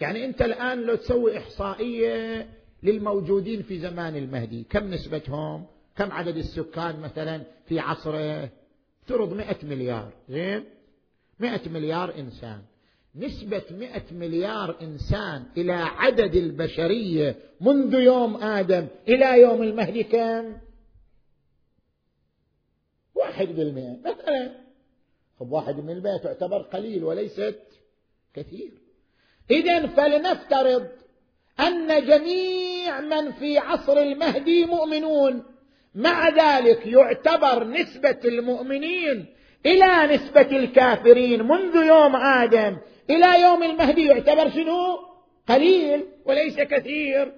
يعني 0.00 0.24
أنت 0.24 0.42
الآن 0.42 0.82
لو 0.82 0.94
تسوي 0.94 1.38
إحصائية 1.38 2.46
للموجودين 2.82 3.62
في 3.62 3.78
زمان 3.78 4.16
المهدي 4.16 4.66
كم 4.70 4.90
نسبتهم؟ 4.90 5.66
كم 5.96 6.12
عدد 6.12 6.36
السكان 6.36 7.00
مثلا 7.00 7.42
في 7.68 7.80
عصره؟ 7.80 8.48
افترض 9.02 9.32
مئة 9.32 9.66
مليار. 9.66 10.12
زين؟ 10.28 10.64
مئة 11.40 11.68
مليار 11.68 12.14
إنسان. 12.18 12.62
نسبة 13.14 13.62
مئة 13.70 14.02
مليار 14.12 14.76
إنسان 14.82 15.44
إلى 15.56 15.72
عدد 15.72 16.34
البشرية 16.34 17.36
منذ 17.60 17.94
يوم 17.94 18.36
آدم 18.36 18.86
إلى 19.08 19.40
يوم 19.40 19.62
المهدي 19.62 20.02
كم؟ 20.02 20.56
واحد 23.14 23.46
بالمئة. 23.48 23.96
مثلا. 24.04 24.52
طب 25.40 25.52
واحد 25.52 25.74
بالمئة 25.74 26.16
تعتبر 26.16 26.62
قليل 26.62 27.04
وليست 27.04 27.62
كثير. 28.34 28.70
إذا 29.50 29.86
فلنفترض 29.86 30.88
أن 31.60 32.06
جميع 32.06 33.00
من 33.00 33.32
في 33.32 33.58
عصر 33.58 33.98
المهدي 33.98 34.64
مؤمنون. 34.64 35.55
مع 35.96 36.28
ذلك 36.28 36.86
يعتبر 36.86 37.64
نسبة 37.64 38.18
المؤمنين 38.24 39.26
إلى 39.66 40.14
نسبة 40.14 40.56
الكافرين 40.56 41.42
منذ 41.42 41.76
يوم 41.76 42.16
آدم 42.16 42.76
إلى 43.10 43.42
يوم 43.42 43.62
المهدي. 43.62 44.06
يعتبر 44.06 44.50
شنو؟ 44.50 44.98
قليل 45.48 46.04
وليس 46.24 46.60
كثير. 46.60 47.32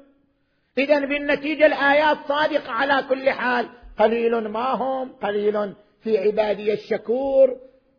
إذا 0.79 1.01
بالنتيجة 1.01 1.67
الآيات 1.67 2.17
صادقة 2.29 2.71
على 2.73 3.05
كل 3.09 3.31
حال. 3.31 3.69
قليل 3.99 4.49
ما 4.49 4.75
هم؟ 4.75 5.13
قليل 5.23 5.75
في 6.01 6.19
عبادي 6.19 6.73
الشكور. 6.73 7.57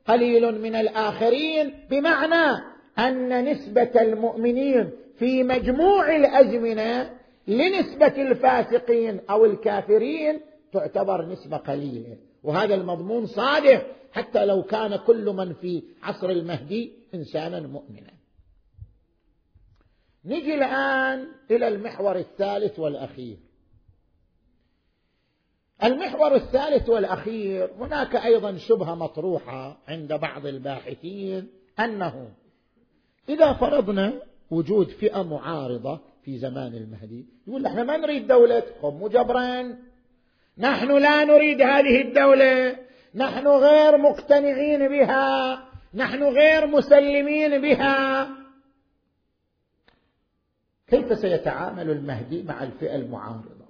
قليل 0.07 0.61
من 0.61 0.75
الآخرين. 0.75 1.73
بمعنى 1.89 2.63
أن 2.99 3.45
نسبة 3.45 4.01
المؤمنين 4.01 4.89
في 5.19 5.43
مجموع 5.43 6.15
الأزمنة 6.15 7.19
لنسبة 7.47 8.21
الفاسقين 8.21 9.19
أو 9.29 9.45
الكافرين 9.45 10.39
تعتبر 10.73 11.25
نسبة 11.25 11.57
قليلة. 11.57 12.17
وهذا 12.43 12.75
المضمون 12.75 13.25
صادق 13.25 13.85
حتى 14.11 14.45
لو 14.45 14.63
كان 14.63 14.95
كل 14.95 15.25
من 15.25 15.53
في 15.53 15.83
عصر 16.03 16.29
المهدي 16.29 16.91
إنسانا 17.13 17.59
مؤمنا. 17.59 18.13
نجي 20.25 20.55
الآن 20.55 21.27
إلى 21.51 21.67
المحور 21.67 22.15
الثالث 22.17 22.79
والأخير. 22.79 23.37
المحور 25.83 26.35
الثالث 26.35 26.89
والأخير 26.89 27.69
هناك 27.79 28.15
أيضا 28.15 28.57
شبهة 28.57 28.95
مطروحة 28.95 29.77
عند 29.87 30.13
بعض 30.13 30.45
الباحثين 30.45 31.47
أنه 31.79 32.31
إذا 33.29 33.53
فرضنا 33.53 34.21
وجود 34.51 34.87
فئة 34.87 35.23
معارضة 35.23 35.99
في 36.23 36.37
زمان 36.37 36.75
المهدي 36.75 37.25
يقول 37.47 37.65
إحنا 37.65 37.83
ما 37.83 37.97
نريد 37.97 38.27
دولة 38.27 38.63
قم 38.81 39.07
جبران 39.07 39.77
نحن 40.59 40.97
لا 40.97 41.25
نريد 41.25 41.61
هذه 41.61 42.01
الدولة. 42.01 42.75
نحن 43.15 43.47
غير 43.47 43.97
مقتنعين 43.97 44.87
بها. 44.87 45.59
نحن 45.93 46.23
غير 46.23 46.67
مسلمين 46.67 47.61
بها. 47.61 48.29
كيف 50.87 51.17
سيتعامل 51.17 51.89
المهدي 51.89 52.43
مع 52.43 52.63
الفئة 52.63 52.95
المعارضة؟ 52.95 53.65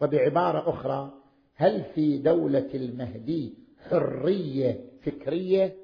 وبعبارة 0.00 0.70
أخرى 0.70 1.12
هل 1.56 1.84
في 1.94 2.18
دولة 2.18 2.70
المهدي 2.74 3.54
حرية 3.90 4.80
فكرية؟ 5.02 5.76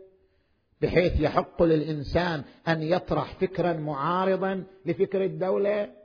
بحيث 0.83 1.21
يحق 1.21 1.63
للإنسان 1.63 2.43
أن 2.69 2.83
يطرح 2.83 3.35
فكرا 3.41 3.73
معارضا 3.73 4.65
لفكر 4.87 5.25
الدولة؟ 5.25 5.98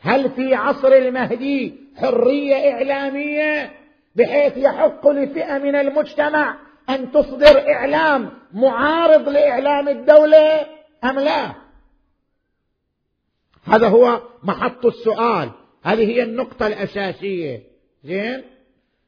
هل 0.00 0.30
في 0.30 0.54
عصر 0.54 0.88
المهدي 0.88 1.74
حرية 1.96 2.72
إعلامية 2.72 3.72
بحيث 4.16 4.56
يحق 4.56 5.08
لفئة 5.08 5.58
من 5.58 5.74
المجتمع 5.74 6.58
أن 6.88 7.12
تصدر 7.12 7.68
إعلام 7.72 8.30
معارض 8.52 9.28
لإعلام 9.28 9.88
الدولة 9.88 10.66
أم 11.04 11.18
لا؟ 11.18 11.54
هذا 13.64 13.88
هو 13.88 14.22
محط 14.42 14.86
السؤال. 14.86 15.50
هذه 15.82 16.10
هي 16.10 16.22
النقطة 16.22 16.66
الأساسية. 16.66 17.62
زين؟ 18.04 18.42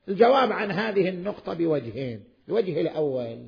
الجواب 0.08 0.52
عن 0.52 0.70
هذه 0.70 1.08
النقطة 1.08 1.54
بوجهين. 1.54 2.24
الوجه 2.48 2.80
الأول 2.80 3.46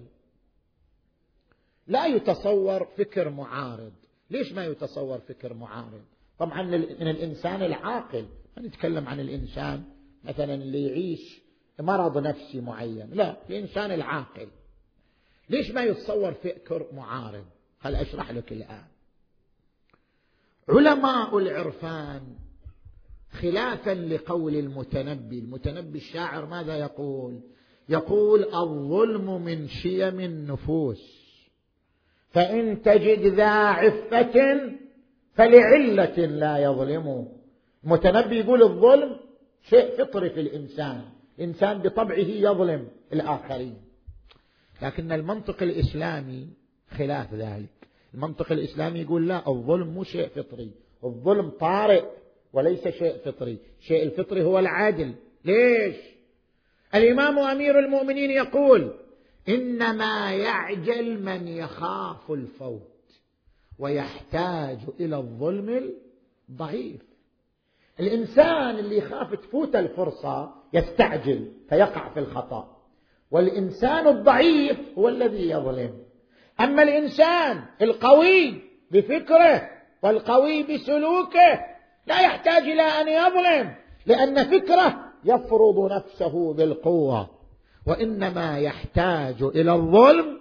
لا 1.86 2.07
يتصور 2.07 2.88
فكر 2.97 3.30
معارض. 3.30 3.92
ليش 4.30 4.53
ما 4.53 4.64
يتصور 4.64 5.18
فكر 5.18 5.55
معارض؟ 5.55 6.05
طبعا 6.39 6.62
من 6.62 7.09
الإنسان 7.09 7.62
العاقل. 7.62 8.26
ما 8.57 8.62
نتكلم 8.62 9.09
عن 9.09 9.20
الإنسان 9.20 9.85
مثلا 10.24 10.55
اللي 10.55 10.85
يعيش 10.85 11.41
مرض 11.80 12.18
نفسي 12.18 12.61
معين. 12.61 13.11
لا 13.12 13.37
الإنسان 13.51 13.91
العاقل. 13.91 14.49
ليش 15.51 15.70
ما 15.70 15.85
يتصور 15.85 16.32
فكر 16.32 16.87
معارض؟ 16.93 17.45
خل 17.80 17.95
أشرح 17.95 18.30
لك 18.30 18.53
الآن. 18.53 18.85
علماء 20.68 21.39
العرفان 21.39 22.22
خلافا 23.30 23.95
لقول 23.95 24.57
المتنبي. 24.57 25.39
المتنبي 25.39 25.99
الشاعر 25.99 26.47
ماذا 26.47 26.76
يقول؟ 26.76 27.41
يقول 27.89 28.45
الظلم 28.55 29.43
من 29.43 29.68
شيم 29.68 30.20
النفوس. 30.20 31.24
فإن 32.30 32.82
تجد 32.82 33.26
ذا 33.26 33.51
عفة 33.51 34.74
فلعلة 35.35 36.26
لا 36.26 36.59
يظلم. 36.59 37.28
المتنبي 37.85 38.39
يقول 38.39 38.62
الظلم 38.62 39.16
شيء 39.62 39.97
فطري 39.99 40.30
في 40.30 40.41
الإنسان. 40.41 41.05
الإنسان 41.39 41.78
بطبعه 41.78 42.18
يظلم 42.18 42.89
الآخرين. 43.12 43.76
لكن 44.82 45.12
المنطق 45.12 45.62
الإسلامي 45.62 46.49
خلاف 46.91 47.35
ذلك. 47.35 47.68
المنطق 48.14 48.53
الإسلامي 48.53 49.01
يقول 49.01 49.28
لا 49.28 49.49
الظلم 49.49 49.89
مو 49.89 50.05
شيء 50.05 50.28
فطري. 50.28 50.70
الظلم 51.05 51.51
طارئ 51.51 52.05
وليس 52.53 52.89
شيء 52.89 53.16
فطري. 53.24 53.59
الشيء 53.80 54.03
الفطري 54.03 54.43
هو 54.43 54.59
العدل 54.59 55.14
ليش؟ 55.45 55.97
الإمام 56.95 57.39
أمير 57.39 57.78
المؤمنين 57.78 58.30
يقول 58.30 58.95
إنما 59.49 60.35
يعجل 60.35 61.22
من 61.22 61.49
يخاف 61.49 62.30
الفوت 62.30 62.93
ويحتاج 63.79 64.79
إلى 65.01 65.16
الظلم 65.16 65.95
الضعيف. 66.49 67.01
الإنسان 68.01 68.79
اللي 68.79 68.99
يخاف 68.99 69.35
تفوت 69.35 69.77
الفرصة 69.77 70.55
يستعجل 70.72 71.53
فيقع 71.68 72.09
في 72.09 72.20
الخطأ. 72.20 72.77
والإنسان 73.31 74.09
الضعيف 74.09 74.79
هو 74.99 75.09
الذي 75.09 75.51
يظلم. 75.51 75.95
أما 76.61 76.83
الإنسان 76.83 77.64
القوي 77.83 78.62
بفكره 78.91 79.70
والقوي 80.03 80.62
بسلوكه 80.62 81.61
لا 82.07 82.20
يحتاج 82.20 82.62
إلى 82.62 82.83
أن 82.83 83.09
يظلم 83.09 83.75
لأن 84.07 84.45
فكره 84.45 85.12
يفرض 85.25 85.93
نفسه 85.93 86.55
بالقوة. 86.55 87.31
وإنما 87.87 88.59
يحتاج 88.59 89.43
إلى 89.43 89.72
الظلم 89.72 90.41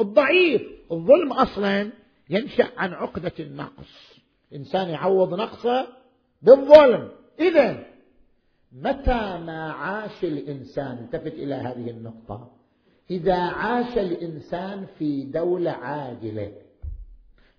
الضعيف. 0.00 0.62
الظلم 0.92 1.32
أصلا 1.32 2.01
ينشأ 2.30 2.68
عن 2.76 2.92
عقدة 2.92 3.32
النقص. 3.40 4.20
الانسان 4.52 4.88
يعوض 4.88 5.34
نقصه 5.34 5.86
بالظلم. 6.42 7.08
إذا 7.40 7.84
متى 8.72 9.38
ما 9.46 9.72
عاش 9.72 10.24
الإنسان؟ 10.24 10.98
التفت 10.98 11.34
إلى 11.34 11.54
هذه 11.54 11.90
النقطة. 11.90 12.50
إذا 13.10 13.38
عاش 13.38 13.98
الإنسان 13.98 14.86
في 14.98 15.22
دولة 15.22 15.70
عادله 15.70 16.52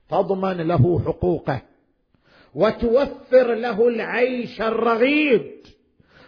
تضمن 0.09 0.57
له 0.57 0.99
حقوقه 0.99 1.61
وتوفر 2.55 3.53
له 3.53 3.88
العيش 3.88 4.61
الرغيد 4.61 5.68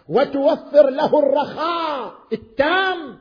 وتوفر 0.10 0.90
له 0.90 1.20
الرخاء 1.20 2.14
التام 2.34 3.18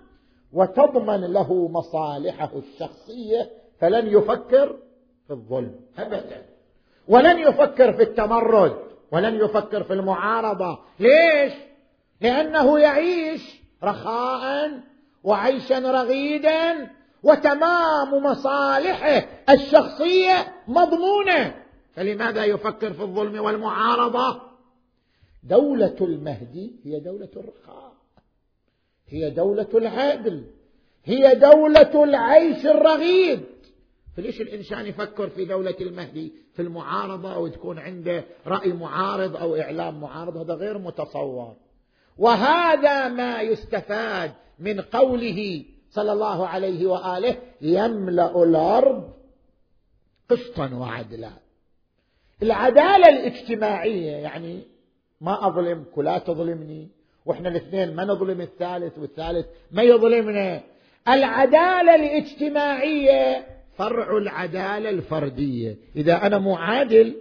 وتضمن 0.52 1.20
له 1.32 1.68
مصالحه 1.68 2.50
الشخصية. 2.56 3.50
فلن 3.80 4.06
يفكر 4.06 4.76
في 5.26 5.30
الظلم 5.32 5.80
ابدا. 5.98 6.42
ولن 7.08 7.38
يفكر 7.38 7.92
في 7.92 8.02
التمرد 8.02 8.76
ولن 9.10 9.34
يفكر 9.34 9.82
في 9.82 9.92
المعارضة. 9.92 10.78
ليش؟ 10.98 11.52
لأنه 12.20 12.78
يعيش 12.78 13.60
رخاء 13.84 14.80
وعيشا 15.24 15.78
رغيدا 15.78 16.90
وتمام 17.22 18.24
مصالحه 18.24 19.26
الشخصية 19.50 20.52
مضمونة. 20.68 21.54
فلماذا 21.94 22.44
يفكر 22.44 22.92
في 22.92 23.02
الظلم 23.02 23.44
والمعارضة؟ 23.44 24.40
دولة 25.42 25.96
المهدي 26.00 26.72
هي 26.84 27.00
دولة 27.00 27.28
الرخاء 27.36 27.92
هي 29.08 29.30
دولة 29.30 29.68
العدل 29.74 30.44
هي 31.04 31.34
دولة 31.34 32.04
العيش 32.04 32.66
الرغيد. 32.66 33.53
فليش 34.16 34.40
الإنسان 34.40 34.86
يفكر 34.86 35.28
في 35.28 35.44
دولة 35.44 35.74
المهدي؟ 35.80 36.32
في 36.54 36.62
المعارضة 36.62 37.34
أو 37.34 37.48
تكون 37.48 37.78
عنده 37.78 38.24
رأي 38.46 38.72
معارض 38.72 39.36
أو 39.36 39.56
إعلام 39.56 40.00
معارض 40.00 40.36
هذا 40.36 40.54
غير 40.54 40.78
متصور. 40.78 41.56
وهذا 42.18 43.08
ما 43.08 43.40
يستفاد 43.40 44.32
من 44.58 44.80
قوله 44.80 45.64
صلى 45.90 46.12
الله 46.12 46.48
عليه 46.48 46.86
وآله 46.86 47.36
يملأ 47.60 48.42
الأرض 48.42 49.12
قسطا 50.30 50.74
وعدلا. 50.74 51.30
العدالة 52.42 53.08
الاجتماعية 53.08 54.10
يعني 54.10 54.62
ما 55.20 55.46
اظلمك 55.46 55.98
ولا 55.98 56.18
تظلمني 56.18 56.88
وإحنا 57.26 57.48
الاثنين 57.48 57.94
ما 57.94 58.04
نظلم 58.04 58.40
الثالث 58.40 58.98
والثالث 58.98 59.46
ما 59.70 59.82
يظلمنا. 59.82 60.60
العدالة 61.08 61.94
الاجتماعية 61.94 63.53
فرع 63.76 64.16
العدالة 64.16 64.90
الفردية. 64.90 65.76
إذا 65.96 66.26
أنا 66.26 66.38
مو 66.38 66.56
عادل 66.56 67.16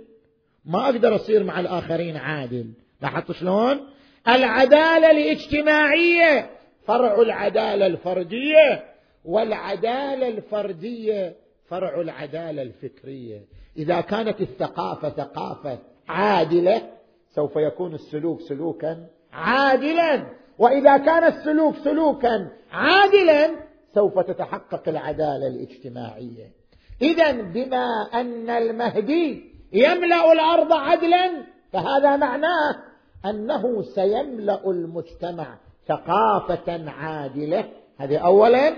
ما 0.65 0.85
أقدر 0.85 1.15
أصير 1.15 1.43
مع 1.43 1.59
الآخرين 1.59 2.17
عادل. 2.17 2.73
لاحظت 3.01 3.31
شلون؟ 3.31 3.79
العدالة 4.27 5.11
الاجتماعية 5.11 6.49
فرع 6.85 7.21
العدالة 7.21 7.85
الفردية. 7.85 8.83
والعدالة 9.25 10.27
الفردية 10.27 11.35
فرع 11.69 12.01
العدالة 12.01 12.61
الفكرية. 12.61 13.41
إذا 13.77 14.01
كانت 14.01 14.41
الثقافة 14.41 15.09
ثقافة 15.09 15.79
عادلة 16.07 16.89
سوف 17.35 17.55
يكون 17.55 17.93
السلوك 17.93 18.41
سلوكا 18.41 19.07
عادلا. 19.33 20.25
وإذا 20.57 20.97
كان 20.97 21.23
السلوك 21.23 21.75
سلوكا 21.75 22.49
عادلا 22.71 23.72
سوف 23.93 24.19
تتحقق 24.19 24.89
العدالة 24.89 25.47
الاجتماعية. 25.47 26.51
اذا 27.01 27.31
بما 27.31 28.09
أن 28.13 28.49
المهدي 28.49 29.53
يملأ 29.73 30.31
الأرض 30.31 30.73
عدلا 30.73 31.31
فهذا 31.71 32.15
معناه 32.15 32.75
أنه 33.25 33.81
سيملأ 33.81 34.69
المجتمع 34.69 35.57
ثقافة 35.87 36.89
عادلة. 36.89 37.65
هذه 37.97 38.17
اولا. 38.17 38.75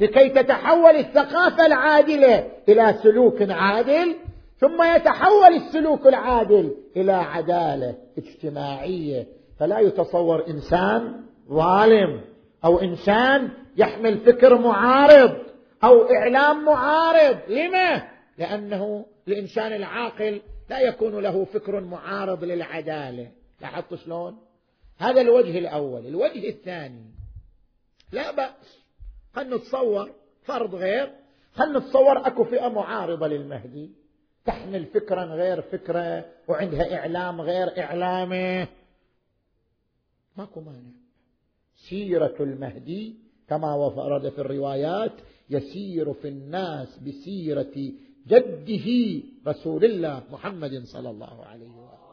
لكي 0.00 0.28
تتحول 0.28 0.96
الثقافة 0.96 1.66
العادلة 1.66 2.46
إلى 2.68 2.94
سلوك 3.02 3.50
عادل 3.50 4.14
ثم 4.58 4.82
يتحول 4.96 5.54
السلوك 5.54 6.06
العادل 6.06 6.74
إلى 6.96 7.12
عدالة 7.12 7.94
اجتماعية. 8.18 9.26
فلا 9.60 9.78
يتصور 9.78 10.44
إنسان 10.48 11.20
ظالم. 11.50 12.33
أو 12.64 12.80
إنسان 12.80 13.50
يحمل 13.76 14.18
فكر 14.18 14.58
معارض 14.58 15.36
أو 15.84 16.10
إعلام 16.10 16.64
معارض. 16.64 17.38
لما؟ 17.48 18.08
لأنه 18.38 19.06
الإنسان 19.28 19.72
العاقل 19.72 20.40
لا 20.70 20.80
يكون 20.80 21.18
له 21.18 21.44
فكر 21.44 21.80
معارض 21.80 22.44
للعدالة. 22.44 23.30
لاحظت 23.60 23.94
شلون؟ 23.94 24.38
هذا 24.98 25.20
الوجه 25.20 25.58
الأول. 25.58 26.06
الوجه 26.06 26.48
الثاني 26.48 27.04
لا 28.12 28.30
بأس. 28.30 28.78
خلنا 29.34 29.56
نتصور 29.56 30.10
فرض 30.42 30.74
غير. 30.74 31.12
خلنا 31.54 31.78
نتصور 31.78 32.26
أكو 32.26 32.44
فئة 32.44 32.68
معارضة 32.68 33.26
للمهدي. 33.26 33.90
تحمل 34.44 34.84
فكرا 34.84 35.24
غير 35.24 35.62
فكرة 35.62 36.24
وعندها 36.48 36.98
إعلام 36.98 37.40
غير 37.40 37.78
إعلامه. 37.78 38.68
ماكو 40.36 40.60
مانع. 40.60 41.03
سيرة 41.88 42.34
المهدي 42.40 43.16
كما 43.48 43.74
ورد 43.74 44.28
في 44.28 44.38
الروايات 44.38 45.12
يسير 45.50 46.12
في 46.12 46.28
الناس 46.28 46.98
بسيرة 46.98 47.92
جده 48.26 49.22
رسول 49.46 49.84
الله 49.84 50.22
محمد 50.30 50.82
صلى 50.84 51.10
الله 51.10 51.44
عليه 51.44 51.68
وسلم. 51.68 52.04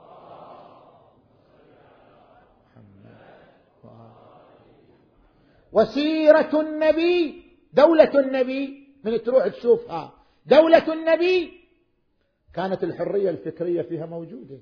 وسيرة 5.71 6.61
النبي 6.61 7.43
دولة 7.73 8.19
النبي 8.19 8.87
من 9.03 9.23
تروح 9.23 9.47
تشوفها. 9.47 10.13
دولة 10.45 10.93
النبي 10.93 11.51
كانت 12.53 12.83
الحرية 12.83 13.29
الفكرية 13.29 13.81
فيها 13.81 14.05
موجودة. 14.05 14.59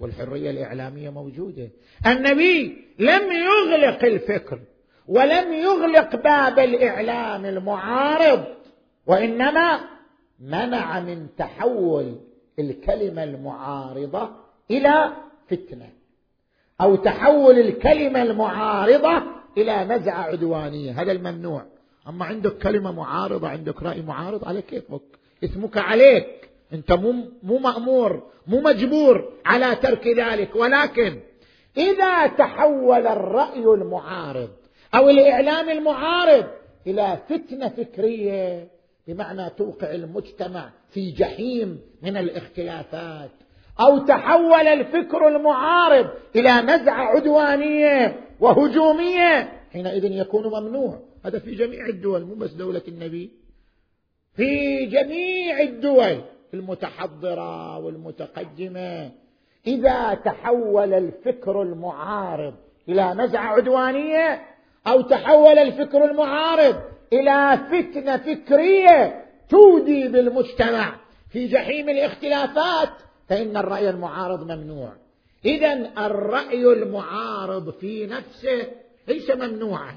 والحرية 0.00 0.50
الإعلامية 0.50 1.10
موجودة. 1.10 1.68
النبي 2.06 2.84
لم 2.98 3.22
يغلق 3.32 4.04
الفكر 4.04 4.60
ولم 5.08 5.52
يغلق 5.52 6.16
باب 6.16 6.58
الإعلام 6.58 7.44
المعارض 7.44 8.44
وإنما 9.06 9.80
منع 10.40 11.00
من 11.00 11.26
تحول 11.38 12.16
الكلمة 12.58 13.24
المعارضة 13.24 14.30
إلى 14.70 15.12
فتنة 15.50 15.88
أو 16.80 16.96
تحول 16.96 17.58
الكلمة 17.58 18.22
المعارضة 18.22 19.22
إلى 19.56 19.84
نزعة 19.84 20.22
عدوانية. 20.22 21.02
هذا 21.02 21.12
الممنوع. 21.12 21.64
أما 22.08 22.24
عندك 22.24 22.58
كلمة 22.58 22.92
معارضة 22.92 23.48
عندك 23.48 23.82
رأي 23.82 24.02
معارض 24.02 24.44
على 24.44 24.62
كيفك؟ 24.62 25.02
اسمك 25.44 25.76
عليك. 25.76 26.49
أنت 26.72 26.92
مو, 26.92 27.12
مو 27.42 27.58
مأمور 27.58 28.22
مو 28.46 28.60
مجبور 28.60 29.32
على 29.46 29.76
ترك 29.76 30.06
ذلك. 30.06 30.56
ولكن 30.56 31.20
إذا 31.76 32.26
تحول 32.26 33.06
الرأي 33.06 33.64
المعارض 33.64 34.50
أو 34.94 35.10
الإعلام 35.10 35.70
المعارض 35.70 36.46
إلى 36.86 37.18
فتنة 37.28 37.68
فكرية 37.68 38.68
بمعنى 39.08 39.50
توقع 39.50 39.94
المجتمع 39.94 40.70
في 40.90 41.10
جحيم 41.10 41.80
من 42.02 42.16
الاختلافات 42.16 43.30
أو 43.80 43.98
تحول 43.98 44.66
الفكر 44.66 45.28
المعارض 45.28 46.10
إلى 46.36 46.50
نزعه 46.50 47.04
عدوانية 47.04 48.20
وهجومية 48.40 49.52
حينئذ 49.72 50.04
يكون 50.04 50.46
ممنوع. 50.46 51.02
هذا 51.24 51.38
في 51.38 51.54
جميع 51.54 51.86
الدول 51.86 52.24
مو 52.24 52.34
بس 52.34 52.50
دولة 52.50 52.82
النبي 52.88 53.30
في 54.36 54.86
جميع 54.86 55.60
الدول. 55.60 56.20
المتحضرة 56.54 57.78
والمتقدمة. 57.78 59.10
إذا 59.66 60.14
تحول 60.14 60.94
الفكر 60.94 61.62
المعارض 61.62 62.54
إلى 62.88 63.14
نزعه 63.14 63.46
عدوانية 63.46 64.42
أو 64.86 65.00
تحول 65.00 65.58
الفكر 65.58 66.04
المعارض 66.04 66.76
إلى 67.12 67.58
فتنة 67.70 68.16
فكرية 68.16 69.24
تودي 69.48 70.08
بالمجتمع 70.08 70.94
في 71.30 71.46
جحيم 71.46 71.88
الاختلافات 71.88 72.90
فإن 73.28 73.56
الرأي 73.56 73.90
المعارض 73.90 74.42
ممنوع. 74.42 74.92
إذا 75.44 75.90
الرأي 76.06 76.72
المعارض 76.72 77.70
في 77.70 78.06
نفسه 78.06 78.66
ليس 79.08 79.30
ممنوعا. 79.30 79.94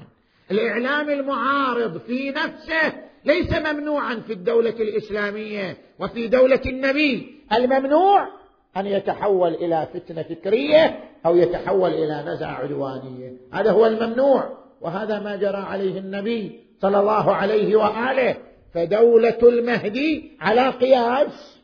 الإعلام 0.50 1.10
المعارض 1.10 1.98
في 1.98 2.30
نفسه 2.30 2.92
ليس 3.24 3.52
ممنوعا 3.52 4.14
في 4.14 4.32
الدولة 4.32 4.70
الإسلامية 4.70 5.76
وفي 5.98 6.28
دولة 6.28 6.60
النبي. 6.66 7.40
الممنوع 7.52 8.28
أن 8.76 8.86
يتحول 8.86 9.54
إلى 9.54 9.88
فتنة 9.94 10.22
فكرية 10.22 11.10
أو 11.26 11.36
يتحول 11.36 11.90
إلى 11.90 12.24
نزعة 12.26 12.52
عدوانية. 12.52 13.32
هذا 13.52 13.70
هو 13.70 13.86
الممنوع 13.86 14.58
وهذا 14.80 15.20
ما 15.20 15.36
جرى 15.36 15.56
عليه 15.56 15.98
النبي 15.98 16.60
صلى 16.80 17.00
الله 17.00 17.34
عليه 17.34 17.76
وآله. 17.76 18.36
فدولة 18.74 19.38
المهدي 19.42 20.36
على 20.40 20.68
قياس 20.70 21.60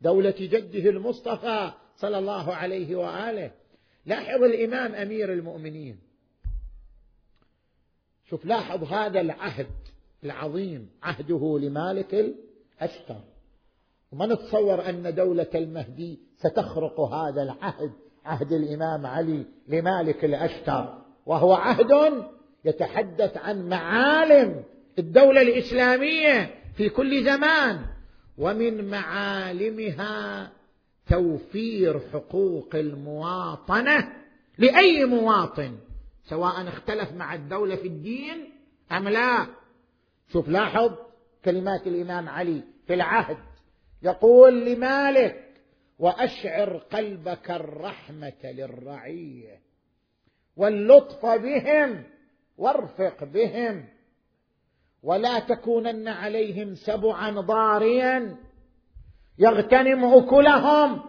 دولة 0.00 0.34
جده 0.38 0.90
المصطفى 0.90 1.72
صلى 1.96 2.18
الله 2.18 2.54
عليه 2.54 2.96
وآله. 2.96 3.50
لاحظ 4.06 4.42
الإمام 4.42 4.94
أمير 4.94 5.32
المؤمنين. 5.32 5.98
شوف 8.30 8.44
لاحظ 8.44 8.92
هذا 8.92 9.20
العهد 9.20 9.66
العظيم 10.24 10.90
عهده 11.02 11.58
لمالك 11.62 12.14
الأشتر. 12.14 13.20
وما 14.12 14.26
نتصور 14.26 14.88
أن 14.88 15.14
دولة 15.14 15.50
المهدي 15.54 16.18
ستخرق 16.36 17.00
هذا 17.00 17.42
العهد 17.42 17.92
عهد 18.24 18.52
الإمام 18.52 19.06
علي 19.06 19.44
لمالك 19.68 20.24
الأشتر 20.24 20.98
وهو 21.26 21.52
عهد 21.52 22.24
يتحدث 22.64 23.36
عن 23.36 23.68
معالم 23.68 24.64
الدولة 24.98 25.42
الإسلامية 25.42 26.54
في 26.76 26.88
كل 26.88 27.24
زمان 27.24 27.80
ومن 28.38 28.90
معالمها 28.90 30.50
توفير 31.08 32.00
حقوق 32.12 32.74
المواطنة 32.74 34.12
لأي 34.58 35.04
مواطن 35.04 35.76
سواء 36.24 36.68
اختلف 36.68 37.12
مع 37.12 37.34
الدولة 37.34 37.76
في 37.76 37.88
الدين 37.88 38.52
أم 38.92 39.08
لا. 39.08 39.46
شوف 40.32 40.48
لاحظ 40.48 40.92
كلمات 41.44 41.86
الإمام 41.86 42.28
علي 42.28 42.62
في 42.86 42.94
العهد. 42.94 43.36
يقول 44.02 44.64
لمالك 44.66 45.44
وأشعر 45.98 46.76
قلبك 46.76 47.50
الرحمة 47.50 48.32
للرعية. 48.44 49.58
واللطف 50.56 51.26
بهم 51.26 52.04
وارفق 52.58 53.24
بهم. 53.24 53.84
ولا 55.02 55.38
تكونن 55.38 56.08
عليهم 56.08 56.74
سبعا 56.74 57.30
ضاريا. 57.30 58.36
يغتنم 59.38 60.04
أكلهم. 60.04 61.02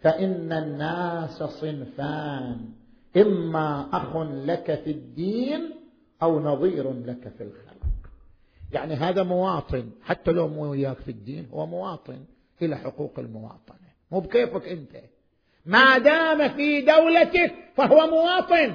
فإن 0.00 0.52
الناس 0.52 1.42
صنفان 1.42 2.68
إما 3.16 3.88
أخ 3.92 4.16
لك 4.16 4.80
في 4.84 4.90
الدين 4.90 5.74
أو 6.22 6.40
نظير 6.40 6.92
لك 6.92 7.28
في 7.28 7.42
الخلق 7.42 7.65
يعني 8.72 8.94
هذا 8.94 9.22
مواطن 9.22 9.90
حتى 10.02 10.30
لو 10.30 10.48
مو 10.48 10.70
وياك 10.70 10.96
في 10.96 11.10
الدين 11.10 11.48
هو 11.52 11.66
مواطن 11.66 12.24
إلى 12.62 12.76
حقوق 12.76 13.18
المواطنة. 13.18 13.86
مو 14.12 14.20
بكيفك 14.20 14.68
أنت. 14.68 14.96
ما 15.66 15.98
دام 15.98 16.48
في 16.48 16.80
دولتك 16.80 17.54
فهو 17.76 18.06
مواطن. 18.06 18.74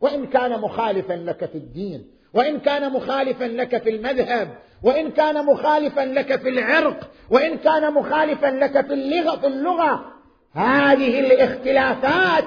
وإن 0.00 0.26
كان 0.26 0.60
مخالفا 0.60 1.12
لك 1.12 1.44
في 1.44 1.58
الدين 1.58 2.10
وإن 2.34 2.58
كان 2.58 2.92
مخالفا 2.92 3.44
لك 3.44 3.82
في 3.82 3.90
المذهب 3.90 4.58
وإن 4.82 5.10
كان 5.10 5.44
مخالفا 5.44 6.00
لك 6.00 6.40
في 6.40 6.48
العرق 6.48 7.10
وإن 7.30 7.58
كان 7.58 7.94
مخالفا 7.94 8.46
لك 8.46 8.86
في 8.86 8.92
اللغة 8.92 9.36
في 9.36 9.46
اللغة 9.46 10.04
هذه 10.52 11.20
الاختلافات 11.20 12.44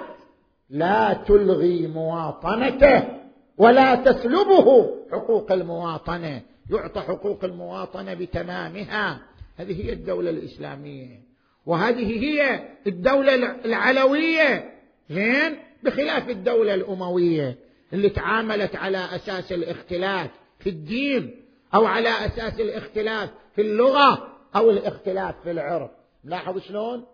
لا 0.69 1.13
تلغي 1.13 1.87
مواطنته 1.87 3.03
ولا 3.57 3.95
تسلبه 3.95 4.95
حقوق 5.11 5.51
المواطنة. 5.51 6.41
يعطى 6.73 7.01
حقوق 7.01 7.43
المواطنة 7.43 8.13
بتمامها. 8.13 9.21
هذه 9.57 9.85
هي 9.85 9.93
الدولة 9.93 10.29
الإسلامية. 10.29 11.21
وهذه 11.65 12.23
هي 12.23 12.69
الدولة 12.87 13.35
العلوية. 13.65 14.73
زين؟ 15.09 15.57
بخلاف 15.83 16.29
الدولة 16.29 16.73
الأموية 16.73 17.55
اللي 17.93 18.09
تعاملت 18.09 18.75
على 18.75 18.97
أساس 18.97 19.51
الاختلاف 19.51 20.29
في 20.59 20.69
الدين 20.69 21.35
أو 21.75 21.85
على 21.85 22.09
أساس 22.09 22.59
الاختلاف 22.59 23.29
في 23.55 23.61
اللغة 23.61 24.37
أو 24.55 24.69
الاختلاف 24.69 25.35
في 25.43 25.51
العرف. 25.51 25.91
لاحظ 26.23 26.57
شلون؟ 26.59 27.05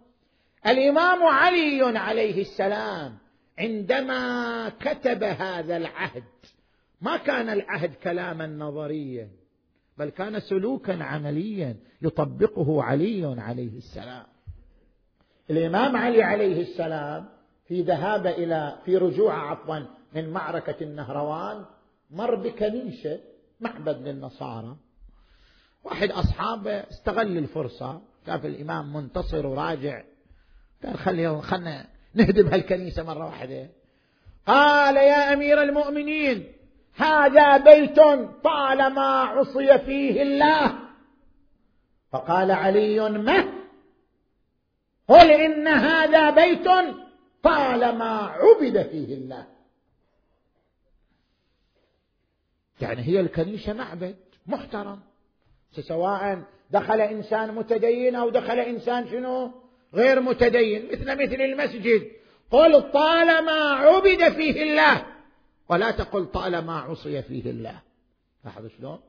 الإمام 0.67 1.23
علي 1.23 1.99
عليه 1.99 2.41
السلام 2.41 3.17
عندما 3.59 4.69
كتب 4.69 5.23
هذا 5.23 5.77
العهد 5.77 6.23
ما 7.01 7.17
كان 7.17 7.49
العهد 7.49 7.93
كلاما 8.03 8.47
نظريا. 8.47 9.38
بل 9.99 10.09
كان 10.09 10.39
سلوكا 10.39 11.03
عمليا 11.03 11.75
يطبقه 12.01 12.83
علي 12.83 13.35
عليه 13.41 13.77
السلام. 13.77 14.25
الإمام 15.49 15.97
علي 15.97 16.23
عليه 16.23 16.61
السلام 16.61 17.29
في 17.67 17.81
ذهاب 17.81 18.27
إلى 18.27 18.79
في 18.85 18.97
رجوع 18.97 19.51
عفوا 19.51 19.79
من 20.15 20.29
معركة 20.29 20.83
النهروان 20.83 21.65
مر 22.11 22.35
بكنيسة 22.35 23.19
معبد 23.59 24.07
للنصارى. 24.07 24.77
واحد 25.83 26.11
أصحابه 26.11 26.71
استغل 26.71 27.37
الفرصة 27.37 28.01
شاف 28.25 28.45
الإمام 28.45 28.93
منتصر 28.93 29.47
وراجع. 29.47 30.03
قال 30.85 30.97
خلي 30.97 31.41
خلنا 31.41 31.87
نهدم 32.13 32.47
هالكنيسة 32.47 33.03
مرة 33.03 33.25
واحدة. 33.25 33.69
قال 34.47 34.95
يا 34.95 35.33
أمير 35.33 35.63
المؤمنين 35.63 36.58
هذا 36.99 37.57
بيت 37.57 37.99
طالما 38.43 39.21
عصي 39.23 39.79
فيه 39.79 40.21
الله. 40.21 40.75
فقال 42.11 42.51
علي 42.51 43.09
ما؟ 43.09 43.53
قل 45.07 45.31
إن 45.31 45.67
هذا 45.67 46.29
بيت 46.29 46.67
طالما 47.43 48.33
عبد 48.35 48.87
فيه 48.91 49.13
الله. 49.13 49.47
يعني 52.81 53.01
هي 53.01 53.19
الكنيسة 53.19 53.73
معبد 53.73 54.15
محترم. 54.47 54.99
سواء 55.71 56.43
دخل 56.71 57.01
إنسان 57.01 57.55
متدين 57.55 58.15
أو 58.15 58.29
دخل 58.29 58.59
إنسان 58.59 59.09
شنو؟ 59.09 59.51
غير 59.93 60.21
متدين 60.21 60.87
مثل 60.91 61.23
مثل 61.23 61.41
المسجد. 61.41 62.11
قل 62.51 62.91
طالما 62.91 63.73
عبد 63.73 64.29
فيه 64.29 64.63
الله. 64.63 65.18
ولا 65.69 65.91
تقل 65.91 66.25
طالما 66.25 66.79
عصي 66.79 67.21
فيه 67.21 67.51
الله. 67.51 67.79
لاحظ 68.45 68.67
شلون؟ 68.77 68.99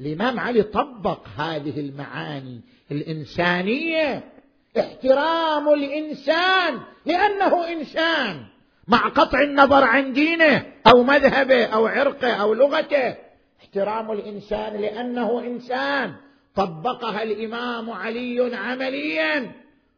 الإمام 0.00 0.40
علي 0.40 0.62
طبق 0.62 1.28
هذه 1.36 1.80
المعاني 1.80 2.60
الإنسانية 2.90 4.32
احترام 4.78 5.68
الإنسان 5.68 6.80
لأنه 7.06 7.72
إنسان. 7.72 8.46
مع 8.88 9.08
قطع 9.08 9.42
النظر 9.42 9.84
عن 9.84 10.12
دينه 10.12 10.72
أو 10.86 11.02
مذهبه 11.02 11.64
أو 11.64 11.86
عرقه 11.86 12.32
أو 12.32 12.54
لغته 12.54 13.16
احترام 13.60 14.12
الإنسان 14.12 14.80
لأنه 14.80 15.40
إنسان. 15.40 16.14
طبقها 16.54 17.22
الإمام 17.22 17.90
علي 17.90 18.56
عمليا 18.56 19.52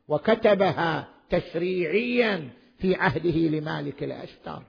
وكتبها 0.09 1.09
تشريعيا 1.31 2.51
في 2.79 2.95
عهده 2.95 3.31
لمالك 3.31 4.03
الأشتر. 4.03 4.63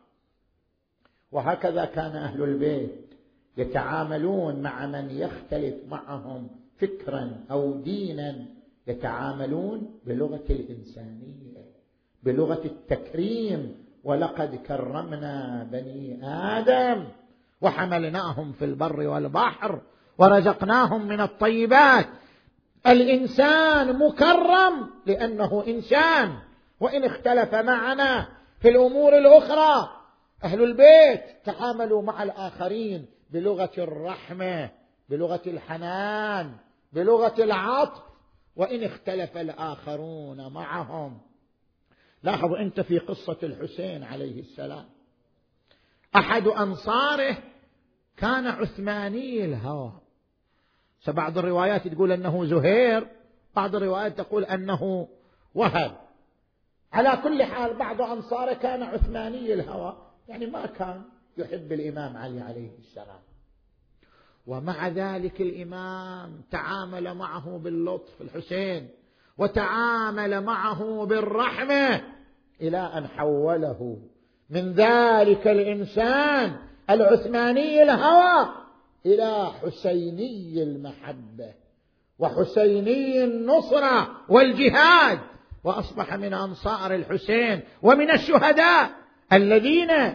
وهكذا 1.31 1.85
كان 1.85 2.15
أهل 2.15 2.43
البيت 2.43 3.13
يتعاملون 3.57 4.61
مع 4.61 4.85
من 4.85 5.09
يختلف 5.09 5.75
معهم 5.89 6.47
فكرا 6.77 7.45
أو 7.51 7.81
دينا 7.81 8.45
يتعاملون 8.87 9.99
بلغة 10.05 10.43
الإنسانية 10.49 11.65
بلغة 12.23 12.61
التكريم. 12.65 13.81
ولقد 14.03 14.55
كرمنا 14.55 15.67
بني 15.71 16.19
آدم 16.23 17.07
وحملناهم 17.61 18.51
في 18.51 18.65
البر 18.65 19.07
والبحر 19.07 19.81
ورزقناهم 20.17 21.07
من 21.07 21.21
الطيبات. 21.21 22.05
الإنسان 22.87 23.99
مكرم 23.99 24.89
لأنه 25.05 25.63
إنسان 25.67 26.33
وإن 26.79 27.03
اختلف 27.03 27.55
معنا 27.55 28.27
في 28.59 28.69
الأمور 28.69 29.17
الأخرى 29.17 30.00
أهل 30.43 30.63
البيت 30.63 31.45
تعاملوا 31.45 32.01
مع 32.01 32.23
الآخرين 32.23 33.05
بلغة 33.29 33.71
الرحمة 33.77 34.69
بلغة 35.09 35.41
الحنان 35.47 36.55
بلغة 36.93 37.43
العطف 37.43 38.01
وإن 38.55 38.83
اختلف 38.83 39.37
الآخرون 39.37 40.53
معهم. 40.53 41.21
لاحظ 42.23 42.53
أنت 42.53 42.79
في 42.79 42.97
قصة 42.99 43.37
الحسين 43.43 44.03
عليه 44.03 44.39
السلام. 44.39 44.85
أحد 46.15 46.47
أنصاره 46.47 47.37
كان 48.17 48.47
عثماني 48.47 49.45
الهوى. 49.45 49.93
فبعض 50.99 51.37
الروايات 51.37 51.87
تقول 51.87 52.11
أنه 52.11 52.45
زهير 52.45 53.07
بعض 53.55 53.75
الروايات 53.75 54.17
تقول 54.17 54.43
أنه 54.43 55.07
وهب. 55.55 55.97
على 56.93 57.19
كل 57.23 57.43
حال 57.43 57.77
بعض 57.77 58.01
أنصاره 58.01 58.53
كان 58.53 58.83
عثماني 58.83 59.53
الهوى. 59.53 60.10
يعني 60.27 60.45
ما 60.45 60.65
كان 60.65 61.01
يحب 61.37 61.71
الإمام 61.71 62.17
علي 62.17 62.41
عليه 62.41 62.69
السلام. 62.79 63.19
ومع 64.47 64.87
ذلك 64.87 65.41
الإمام 65.41 66.41
تعامل 66.51 67.13
معه 67.13 67.57
باللطف 67.63 68.21
الحسين 68.21 68.89
وتعامل 69.37 70.43
معه 70.43 71.05
بالرحمة 71.05 72.01
إلى 72.61 72.77
أن 72.77 73.07
حوله. 73.07 73.97
من 74.49 74.73
ذلك 74.73 75.47
الإنسان 75.47 76.55
العثماني 76.89 77.83
الهوى 77.83 78.49
إلى 79.05 79.51
حسيني 79.61 80.63
المحبة 80.63 81.53
وحسيني 82.19 83.23
النصرة 83.23 84.21
والجهاد 84.29 85.19
وأصبح 85.63 86.13
من 86.13 86.33
أنصار 86.33 86.95
الحسين 86.95 87.61
ومن 87.81 88.11
الشهداء. 88.11 89.00
الذين 89.33 90.13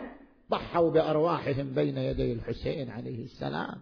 ضحوا 0.51 0.91
بأرواحهم 0.91 1.75
بين 1.75 1.99
يدي 1.99 2.33
الحسين 2.33 2.91
عليه 2.91 3.25
السلام. 3.25 3.81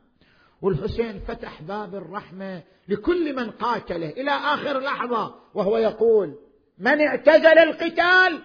والحسين 0.62 1.20
فتح 1.28 1.62
باب 1.62 1.94
الرحمة 1.94 2.62
لكل 2.88 3.36
من 3.36 3.50
قاتله 3.50 4.08
إلى 4.08 4.30
آخر 4.30 4.80
لحظة 4.80 5.34
وهو 5.54 5.76
يقول 5.76 6.34
من 6.78 7.00
اعتزل 7.00 7.58
القتال 7.58 8.38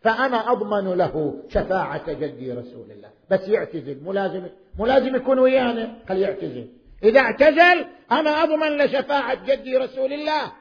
فأنا 0.00 0.52
أضمن 0.52 0.98
له 0.98 1.44
شفاعة 1.48 2.12
جدي 2.12 2.52
رسول 2.52 2.90
الله. 2.90 3.10
بس 3.30 3.48
يعتزل 3.48 4.02
مو 4.02 4.12
لازم 4.12 4.46
مو 4.78 4.86
لازم 4.86 5.16
يكون 5.16 5.38
ويانا 5.38 5.98
قال 6.08 6.18
يعتزل. 6.18 6.68
إذا 7.02 7.20
اعتزل 7.20 7.86
أنا 8.12 8.42
أضمن 8.42 8.76
لشفاعه 8.76 9.46
جدي 9.46 9.76
رسول 9.76 10.12
الله. 10.12 10.52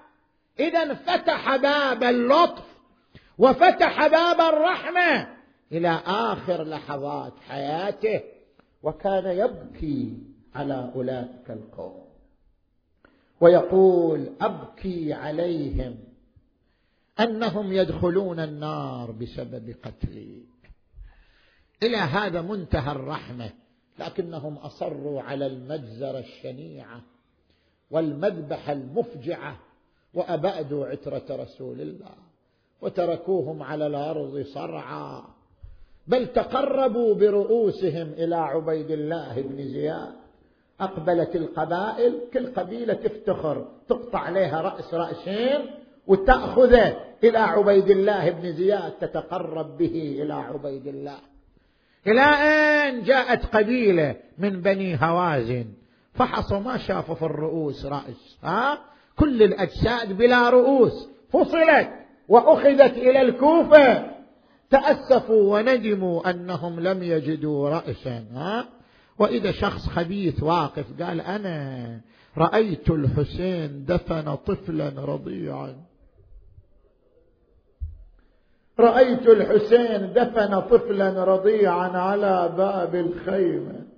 إذا 0.60 0.94
فتح 0.94 1.56
باب 1.56 2.04
اللطف 2.04 2.64
وفتح 3.38 4.08
باب 4.08 4.54
الرحمة. 4.54 5.37
إلى 5.72 5.90
آخر 6.06 6.64
لحظات 6.64 7.34
حياته 7.40 8.22
وكان 8.84 9.38
يبكي 9.38 10.18
على 10.56 10.92
أولئك 10.96 11.50
القوم. 11.52 12.08
ويقول 13.42 14.30
أبكي 14.42 15.14
عليهم 15.14 15.98
أنهم 17.20 17.74
يدخلون 17.74 18.40
النار 18.40 19.12
بسبب 19.12 19.76
قتلي. 19.84 20.44
إلى 21.84 21.98
هذا 21.98 22.42
منتهى 22.42 22.92
الرحمة 22.92 23.52
لكنهم 24.00 24.58
أصروا 24.58 25.22
على 25.22 25.46
المجزره 25.48 26.20
الشنيعة 26.20 27.02
والمذبحه 27.92 28.74
المفجعة 28.74 29.60
وأبادوا 30.14 30.86
عترة 30.86 31.26
رسول 31.30 31.82
الله 31.82 32.16
وتركوهم 32.82 33.64
على 33.64 33.88
الأرض 33.88 34.46
صرعى 34.54 35.22
بل 36.08 36.28
تقربوا 36.28 37.16
برؤوسهم 37.16 38.08
إلى 38.18 38.36
عبيد 38.36 38.92
الله 38.92 39.42
بن 39.42 39.64
زياد. 39.64 40.14
أقبلت 40.80 41.36
القبائل 41.36 42.20
كل 42.34 42.48
قبيله 42.48 42.94
تفتخر 42.94 43.68
تقطع 43.90 44.20
عليها 44.20 44.62
رأس 44.62 44.94
رأسين 44.94 45.60
وتاخذه 46.08 46.96
إلى 47.24 47.38
عبيد 47.38 47.90
الله 47.90 48.30
بن 48.30 48.52
زياد 48.52 48.92
تتقرب 48.92 49.78
به 49.78 50.18
إلى 50.22 50.34
عبيد 50.34 50.88
الله. 50.88 51.18
إلى 52.08 52.22
ان 52.22 53.04
جاءت 53.04 53.56
قبيلة 53.56 54.16
من 54.38 54.62
بني 54.62 54.98
هوازن؟ 55.02 55.66
فحصوا 56.14 56.60
ما 56.60 56.78
شافوا 56.78 57.16
في 57.16 57.24
الرؤوس 57.26 57.86
رأس 57.86 58.38
ها؟ 58.44 58.80
كل 59.20 59.44
الأجساد 59.44 60.14
بلا 60.14 60.50
رؤوس 60.50 61.10
فصلت 61.34 61.90
وأخذت 62.28 62.98
إلى 62.98 63.22
الكوفة. 63.22 64.17
تأسفوا 64.70 65.60
وندموا 65.60 66.30
أنهم 66.30 66.80
لم 66.80 67.04
يجدوا 67.04 67.70
رأسا 67.70 68.26
ها؟ 68.34 68.66
وإذا 69.20 69.52
شخص 69.52 69.88
خبيث 69.88 70.44
واقف 70.44 70.86
قال 71.02 71.22
أنا 71.22 72.02
رأيت 72.38 72.90
الحسين 72.90 73.86
دفن 73.86 74.36
طفلا 74.36 74.90
رضيعا. 74.98 75.76
رأيت 78.80 79.28
الحسين 79.28 80.14
دفن 80.14 80.60
طفلا 80.60 81.24
رضيعا 81.24 81.90
على 81.90 82.54
باب 82.58 82.96
الخيمة. 82.96 83.97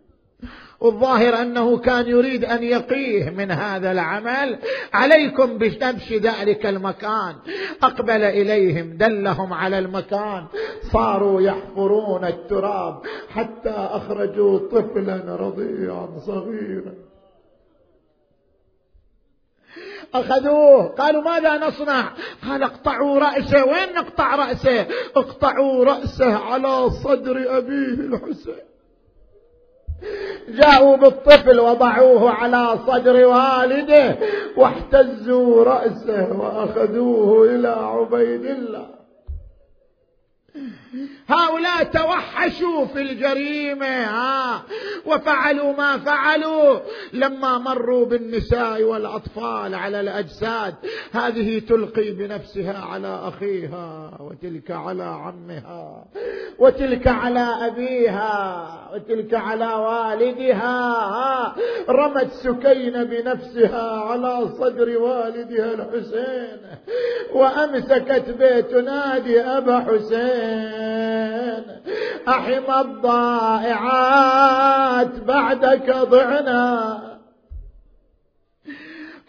والظاهر 0.79 1.41
أنه 1.41 1.77
كان 1.77 2.07
يريد 2.07 2.45
أن 2.45 2.63
يقيه 2.63 3.29
من 3.29 3.51
هذا 3.51 3.91
العمل. 3.91 4.59
عليكم 4.93 5.57
بنبش 5.57 6.13
ذلك 6.13 6.65
المكان. 6.65 7.35
أقبل 7.83 8.23
إليهم 8.23 8.97
دلهم 8.97 9.53
على 9.53 9.79
المكان. 9.79 10.45
صاروا 10.91 11.41
يحفرون 11.41 12.25
التراب 12.25 13.01
حتى 13.29 13.69
أخرجوا 13.69 14.59
طفلا 14.59 15.35
رضيعا 15.35 16.19
صغيرا. 16.25 16.93
أخذوه. 20.13 20.87
قالوا 20.87 21.21
ماذا 21.21 21.67
نصنع؟ 21.67 22.13
قال 22.49 22.63
اقطعوا 22.63 23.19
رأسه. 23.19 23.65
وين 23.65 23.93
نقطع 23.95 24.35
رأسه؟ 24.35 24.87
اقطعوا 25.15 25.85
رأسه 25.85 26.37
على 26.37 26.89
صدر 26.89 27.57
أبيه 27.57 27.93
الحسين. 27.93 28.69
جاءوا 30.49 30.97
بالطفل 30.97 31.59
وضعوه 31.59 32.31
على 32.31 32.77
صدر 32.87 33.25
والده 33.25 34.15
واحتزوا 34.57 35.63
رأسه 35.63 36.39
وأخذوه 36.39 37.45
إلى 37.55 37.67
عبيد 37.67 38.45
الله. 38.45 38.98
هؤلاء 41.27 41.83
توحشوا 41.83 42.85
في 42.85 43.01
الجريمة 43.01 44.03
ها؟ 44.03 44.63
وفعلوا 45.05 45.73
ما 45.73 45.97
فعلوا. 45.97 46.79
لما 47.13 47.57
مروا 47.57 48.05
بالنساء 48.05 48.83
والأطفال 48.83 49.75
على 49.75 49.99
الأجساد 49.99 50.75
هذه 51.11 51.59
تلقي 51.59 52.11
بنفسها 52.11 52.85
على 52.85 53.19
أخيها 53.23 54.17
وتلك 54.19 54.71
على 54.71 55.03
عمها 55.03 56.05
وتلك 56.59 57.07
على 57.07 57.39
أبيها 57.39 58.69
وتلك 58.93 59.33
على 59.33 59.73
والدها 59.73 61.55
رمت 61.89 62.31
سكين 62.31 63.03
بنفسها 63.03 64.01
على 64.01 64.49
صدر 64.59 64.97
والدها 64.97 65.73
الحسين 65.73 66.57
وأمسكت 67.33 68.29
بيت 68.29 68.71
تنادي 68.71 69.41
أبا 69.41 69.79
حسين. 69.79 70.48
أحم 72.27 72.71
الضائعات 72.87 73.99
بعدك 75.19 75.95
ضعنا. 75.95 76.99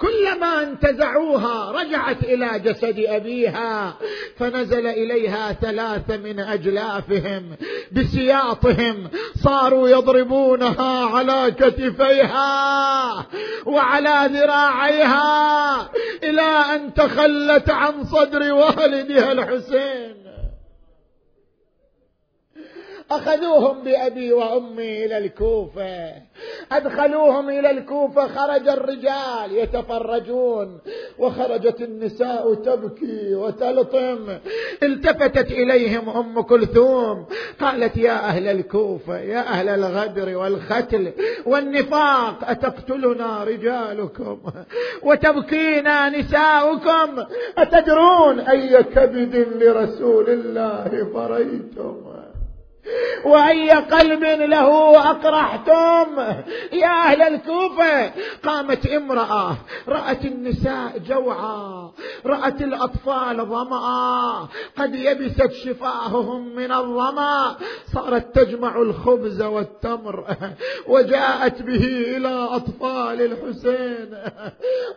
كلما 0.00 0.62
انتزعوها 0.62 1.70
رجعت 1.70 2.24
إلى 2.24 2.58
جسد 2.58 2.98
أبيها 2.98 3.94
فنزل 4.36 4.86
إليها 4.86 5.52
ثلاثة 5.52 6.16
من 6.16 6.40
أجلافهم 6.40 7.56
بسياطهم 7.92 9.10
صاروا 9.44 9.88
يضربونها 9.88 11.04
على 11.04 11.50
كتفيها 11.58 13.26
وعلى 13.66 14.30
ذراعيها 14.32 15.88
إلى 16.22 16.50
أن 16.74 16.94
تخلت 16.94 17.70
عن 17.70 18.04
صدر 18.04 18.52
والدها 18.52 19.32
الحسين. 19.32 20.19
أخذوهم 23.10 23.82
بأبي 23.82 24.32
وأمي 24.32 25.04
إلى 25.04 25.18
الكوفة. 25.18 26.12
أدخلوهم 26.72 27.48
إلى 27.48 27.70
الكوفة 27.70 28.26
خرج 28.26 28.68
الرجال 28.68 29.52
يتفرجون. 29.52 30.78
وخرجت 31.18 31.80
النساء 31.80 32.54
تبكي 32.54 33.34
وتلطم. 33.34 34.38
التفتت 34.82 35.50
إليهم 35.50 36.08
أم 36.08 36.40
كلثوم. 36.40 37.26
قالت 37.60 37.96
يا 37.96 38.12
أهل 38.12 38.48
الكوفة 38.48 39.20
يا 39.20 39.38
أهل 39.38 39.68
الغدر 39.68 40.36
والختل 40.36 41.12
والنفاق 41.46 42.50
أتقتلنا 42.50 43.44
رجالكم 43.44 44.38
وتبكينا 45.02 46.08
نساؤكم؟ 46.08 47.24
أتدرون 47.58 48.40
أي 48.40 48.82
كبد 48.82 49.36
لرسول 49.60 50.30
الله 50.30 51.06
فريتم؟ 51.14 52.09
وأي 53.24 53.70
قلب 53.70 54.24
له 54.24 54.98
أقرحتم. 55.10 56.20
يا 56.72 56.88
أهل 56.88 57.22
الكوفة 57.22 58.12
قامت 58.44 58.86
امرأة 58.86 59.56
رأت 59.88 60.24
النساء 60.24 60.98
جوعا 61.08 61.90
رأت 62.26 62.62
الأطفال 62.62 63.46
ظما 63.46 64.48
قد 64.78 64.94
يبست 64.94 65.52
شفاههم 65.52 66.56
من 66.56 66.72
الظمأ. 66.72 67.56
صارت 67.94 68.34
تجمع 68.34 68.76
الخبز 68.82 69.42
والتمر 69.42 70.24
وجاءت 70.86 71.62
به 71.62 71.84
إلى 72.16 72.48
أطفال 72.50 73.22
الحسين. 73.22 74.18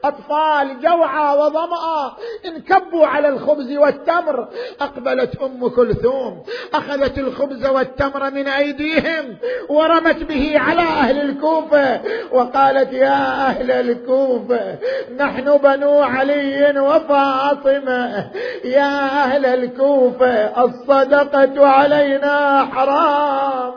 أطفال 0.03 0.79
جوعا 0.81 1.33
وظمأ 1.33 2.13
انكبوا 2.45 3.07
على 3.07 3.29
الخبز 3.29 3.71
والتمر. 3.77 4.47
أقبلت 4.81 5.35
أم 5.41 5.67
كلثوم 5.67 6.43
أخذت 6.73 7.17
الخبز 7.17 7.65
والتمر 7.73 8.31
من 8.31 8.47
أيديهم 8.47 9.37
ورمت 9.69 10.23
به 10.23 10.59
على 10.59 10.81
أهل 10.81 11.21
الكوفة 11.21 12.01
وقالت 12.31 12.93
يا 12.93 13.47
أهل 13.47 13.71
الكوفة 13.71 14.77
نحن 15.17 15.57
بنو 15.57 15.99
علي 16.01 16.79
وفاطمة. 16.79 18.31
يا 18.65 19.05
أهل 19.23 19.45
الكوفة 19.45 20.63
الصدقة 20.63 21.67
علينا 21.67 22.65
حرام. 22.73 23.73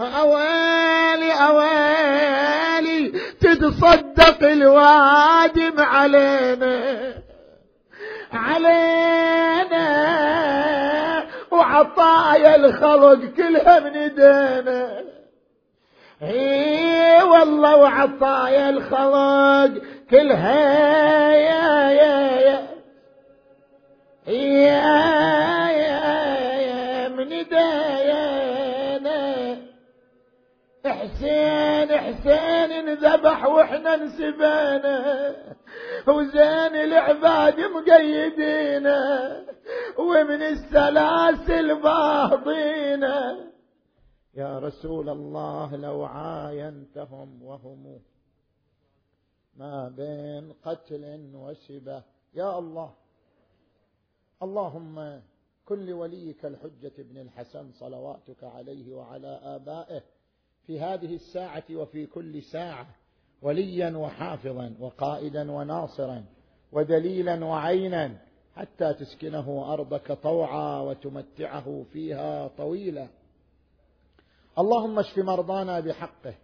أويلي 0.00 1.32
أويلي 1.32 3.12
تتصدق 3.40 4.48
الوادم 4.48 5.80
علينا. 5.80 7.14
علينا. 8.32 8.82
وعطايا 11.72 12.56
الخلق 12.56 13.24
كلها 13.36 13.80
من 13.80 13.96
ايدينا 13.96 15.02
إي 16.22 17.22
والله 17.22 17.76
وعطايا 17.76 18.70
الخلق 18.70 19.82
كلها 20.10 21.32
يا 21.34 21.90
يا 21.90 22.40
يا. 22.40 22.62
يا 24.26 25.70
يا, 25.70 27.08
من 27.08 27.32
ايدينا 27.32 28.42
حسين 30.86 31.98
حسين 31.98 32.72
انذبح 32.72 33.46
وإحنا 33.46 33.94
انسبانا 33.94 35.34
وزين 36.08 36.74
العباد 36.76 37.60
مقيدينا 37.60 39.00
ومن 39.98 40.42
السلاسل 40.42 41.82
باهضينا 41.82 43.50
يا 44.34 44.58
رسول 44.58 45.08
الله 45.08 45.76
لو 45.76 46.04
عاينتهم 46.04 47.42
وهم 47.42 48.00
ما 49.56 49.88
بين 49.88 50.52
قتل 50.52 51.30
وسبه 51.34 52.02
يا 52.34 52.58
الله 52.58 52.94
اللهم 54.42 55.22
كن 55.64 55.86
لوليك 55.86 56.44
الحجة 56.44 56.92
ابن 56.98 57.18
الحسن 57.18 57.72
صلواتك 57.72 58.44
عليه 58.44 58.94
وعلى 58.94 59.40
آبائه 59.42 60.02
في 60.66 60.80
هذه 60.80 61.14
الساعة 61.14 61.64
وفي 61.70 62.06
كل 62.06 62.42
ساعة. 62.42 62.86
وليا 63.42 63.96
وحافظا 63.96 64.74
وقائدا 64.80 65.52
وناصرا 65.52 66.24
ودليلا 66.72 67.44
وعينا 67.44 68.16
حتى 68.56 68.94
تسكنه 68.94 69.72
أرضك 69.72 70.12
طوعا 70.12 70.80
وتمتعه 70.80 71.84
فيها 71.92 72.48
طويلا. 72.48 73.06
اللهم 74.58 74.98
اشف 74.98 75.18
مرضانا 75.18 75.80
بحقه 75.80 76.34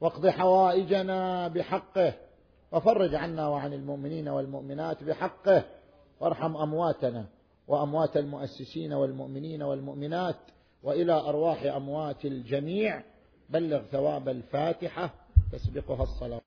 واقض 0.00 0.26
حوائجنا 0.26 1.48
بحقه 1.48 2.14
وفرج 2.72 3.14
عنا 3.14 3.48
وعن 3.48 3.72
المؤمنين 3.72 4.28
والمؤمنات 4.28 5.04
بحقه 5.04 5.64
وارحم 6.20 6.56
أمواتنا 6.56 7.26
وأموات 7.68 8.16
المؤسسين 8.16 8.92
والمؤمنين 8.92 9.62
والمؤمنات 9.62 10.36
وإلى 10.82 11.12
أرواح 11.12 11.62
أموات 11.62 12.24
الجميع. 12.24 13.02
بلغ 13.50 13.82
ثواب 13.82 14.28
الفاتحة 14.28 15.14
تسبقها 15.52 16.02
الصلاة. 16.02 16.42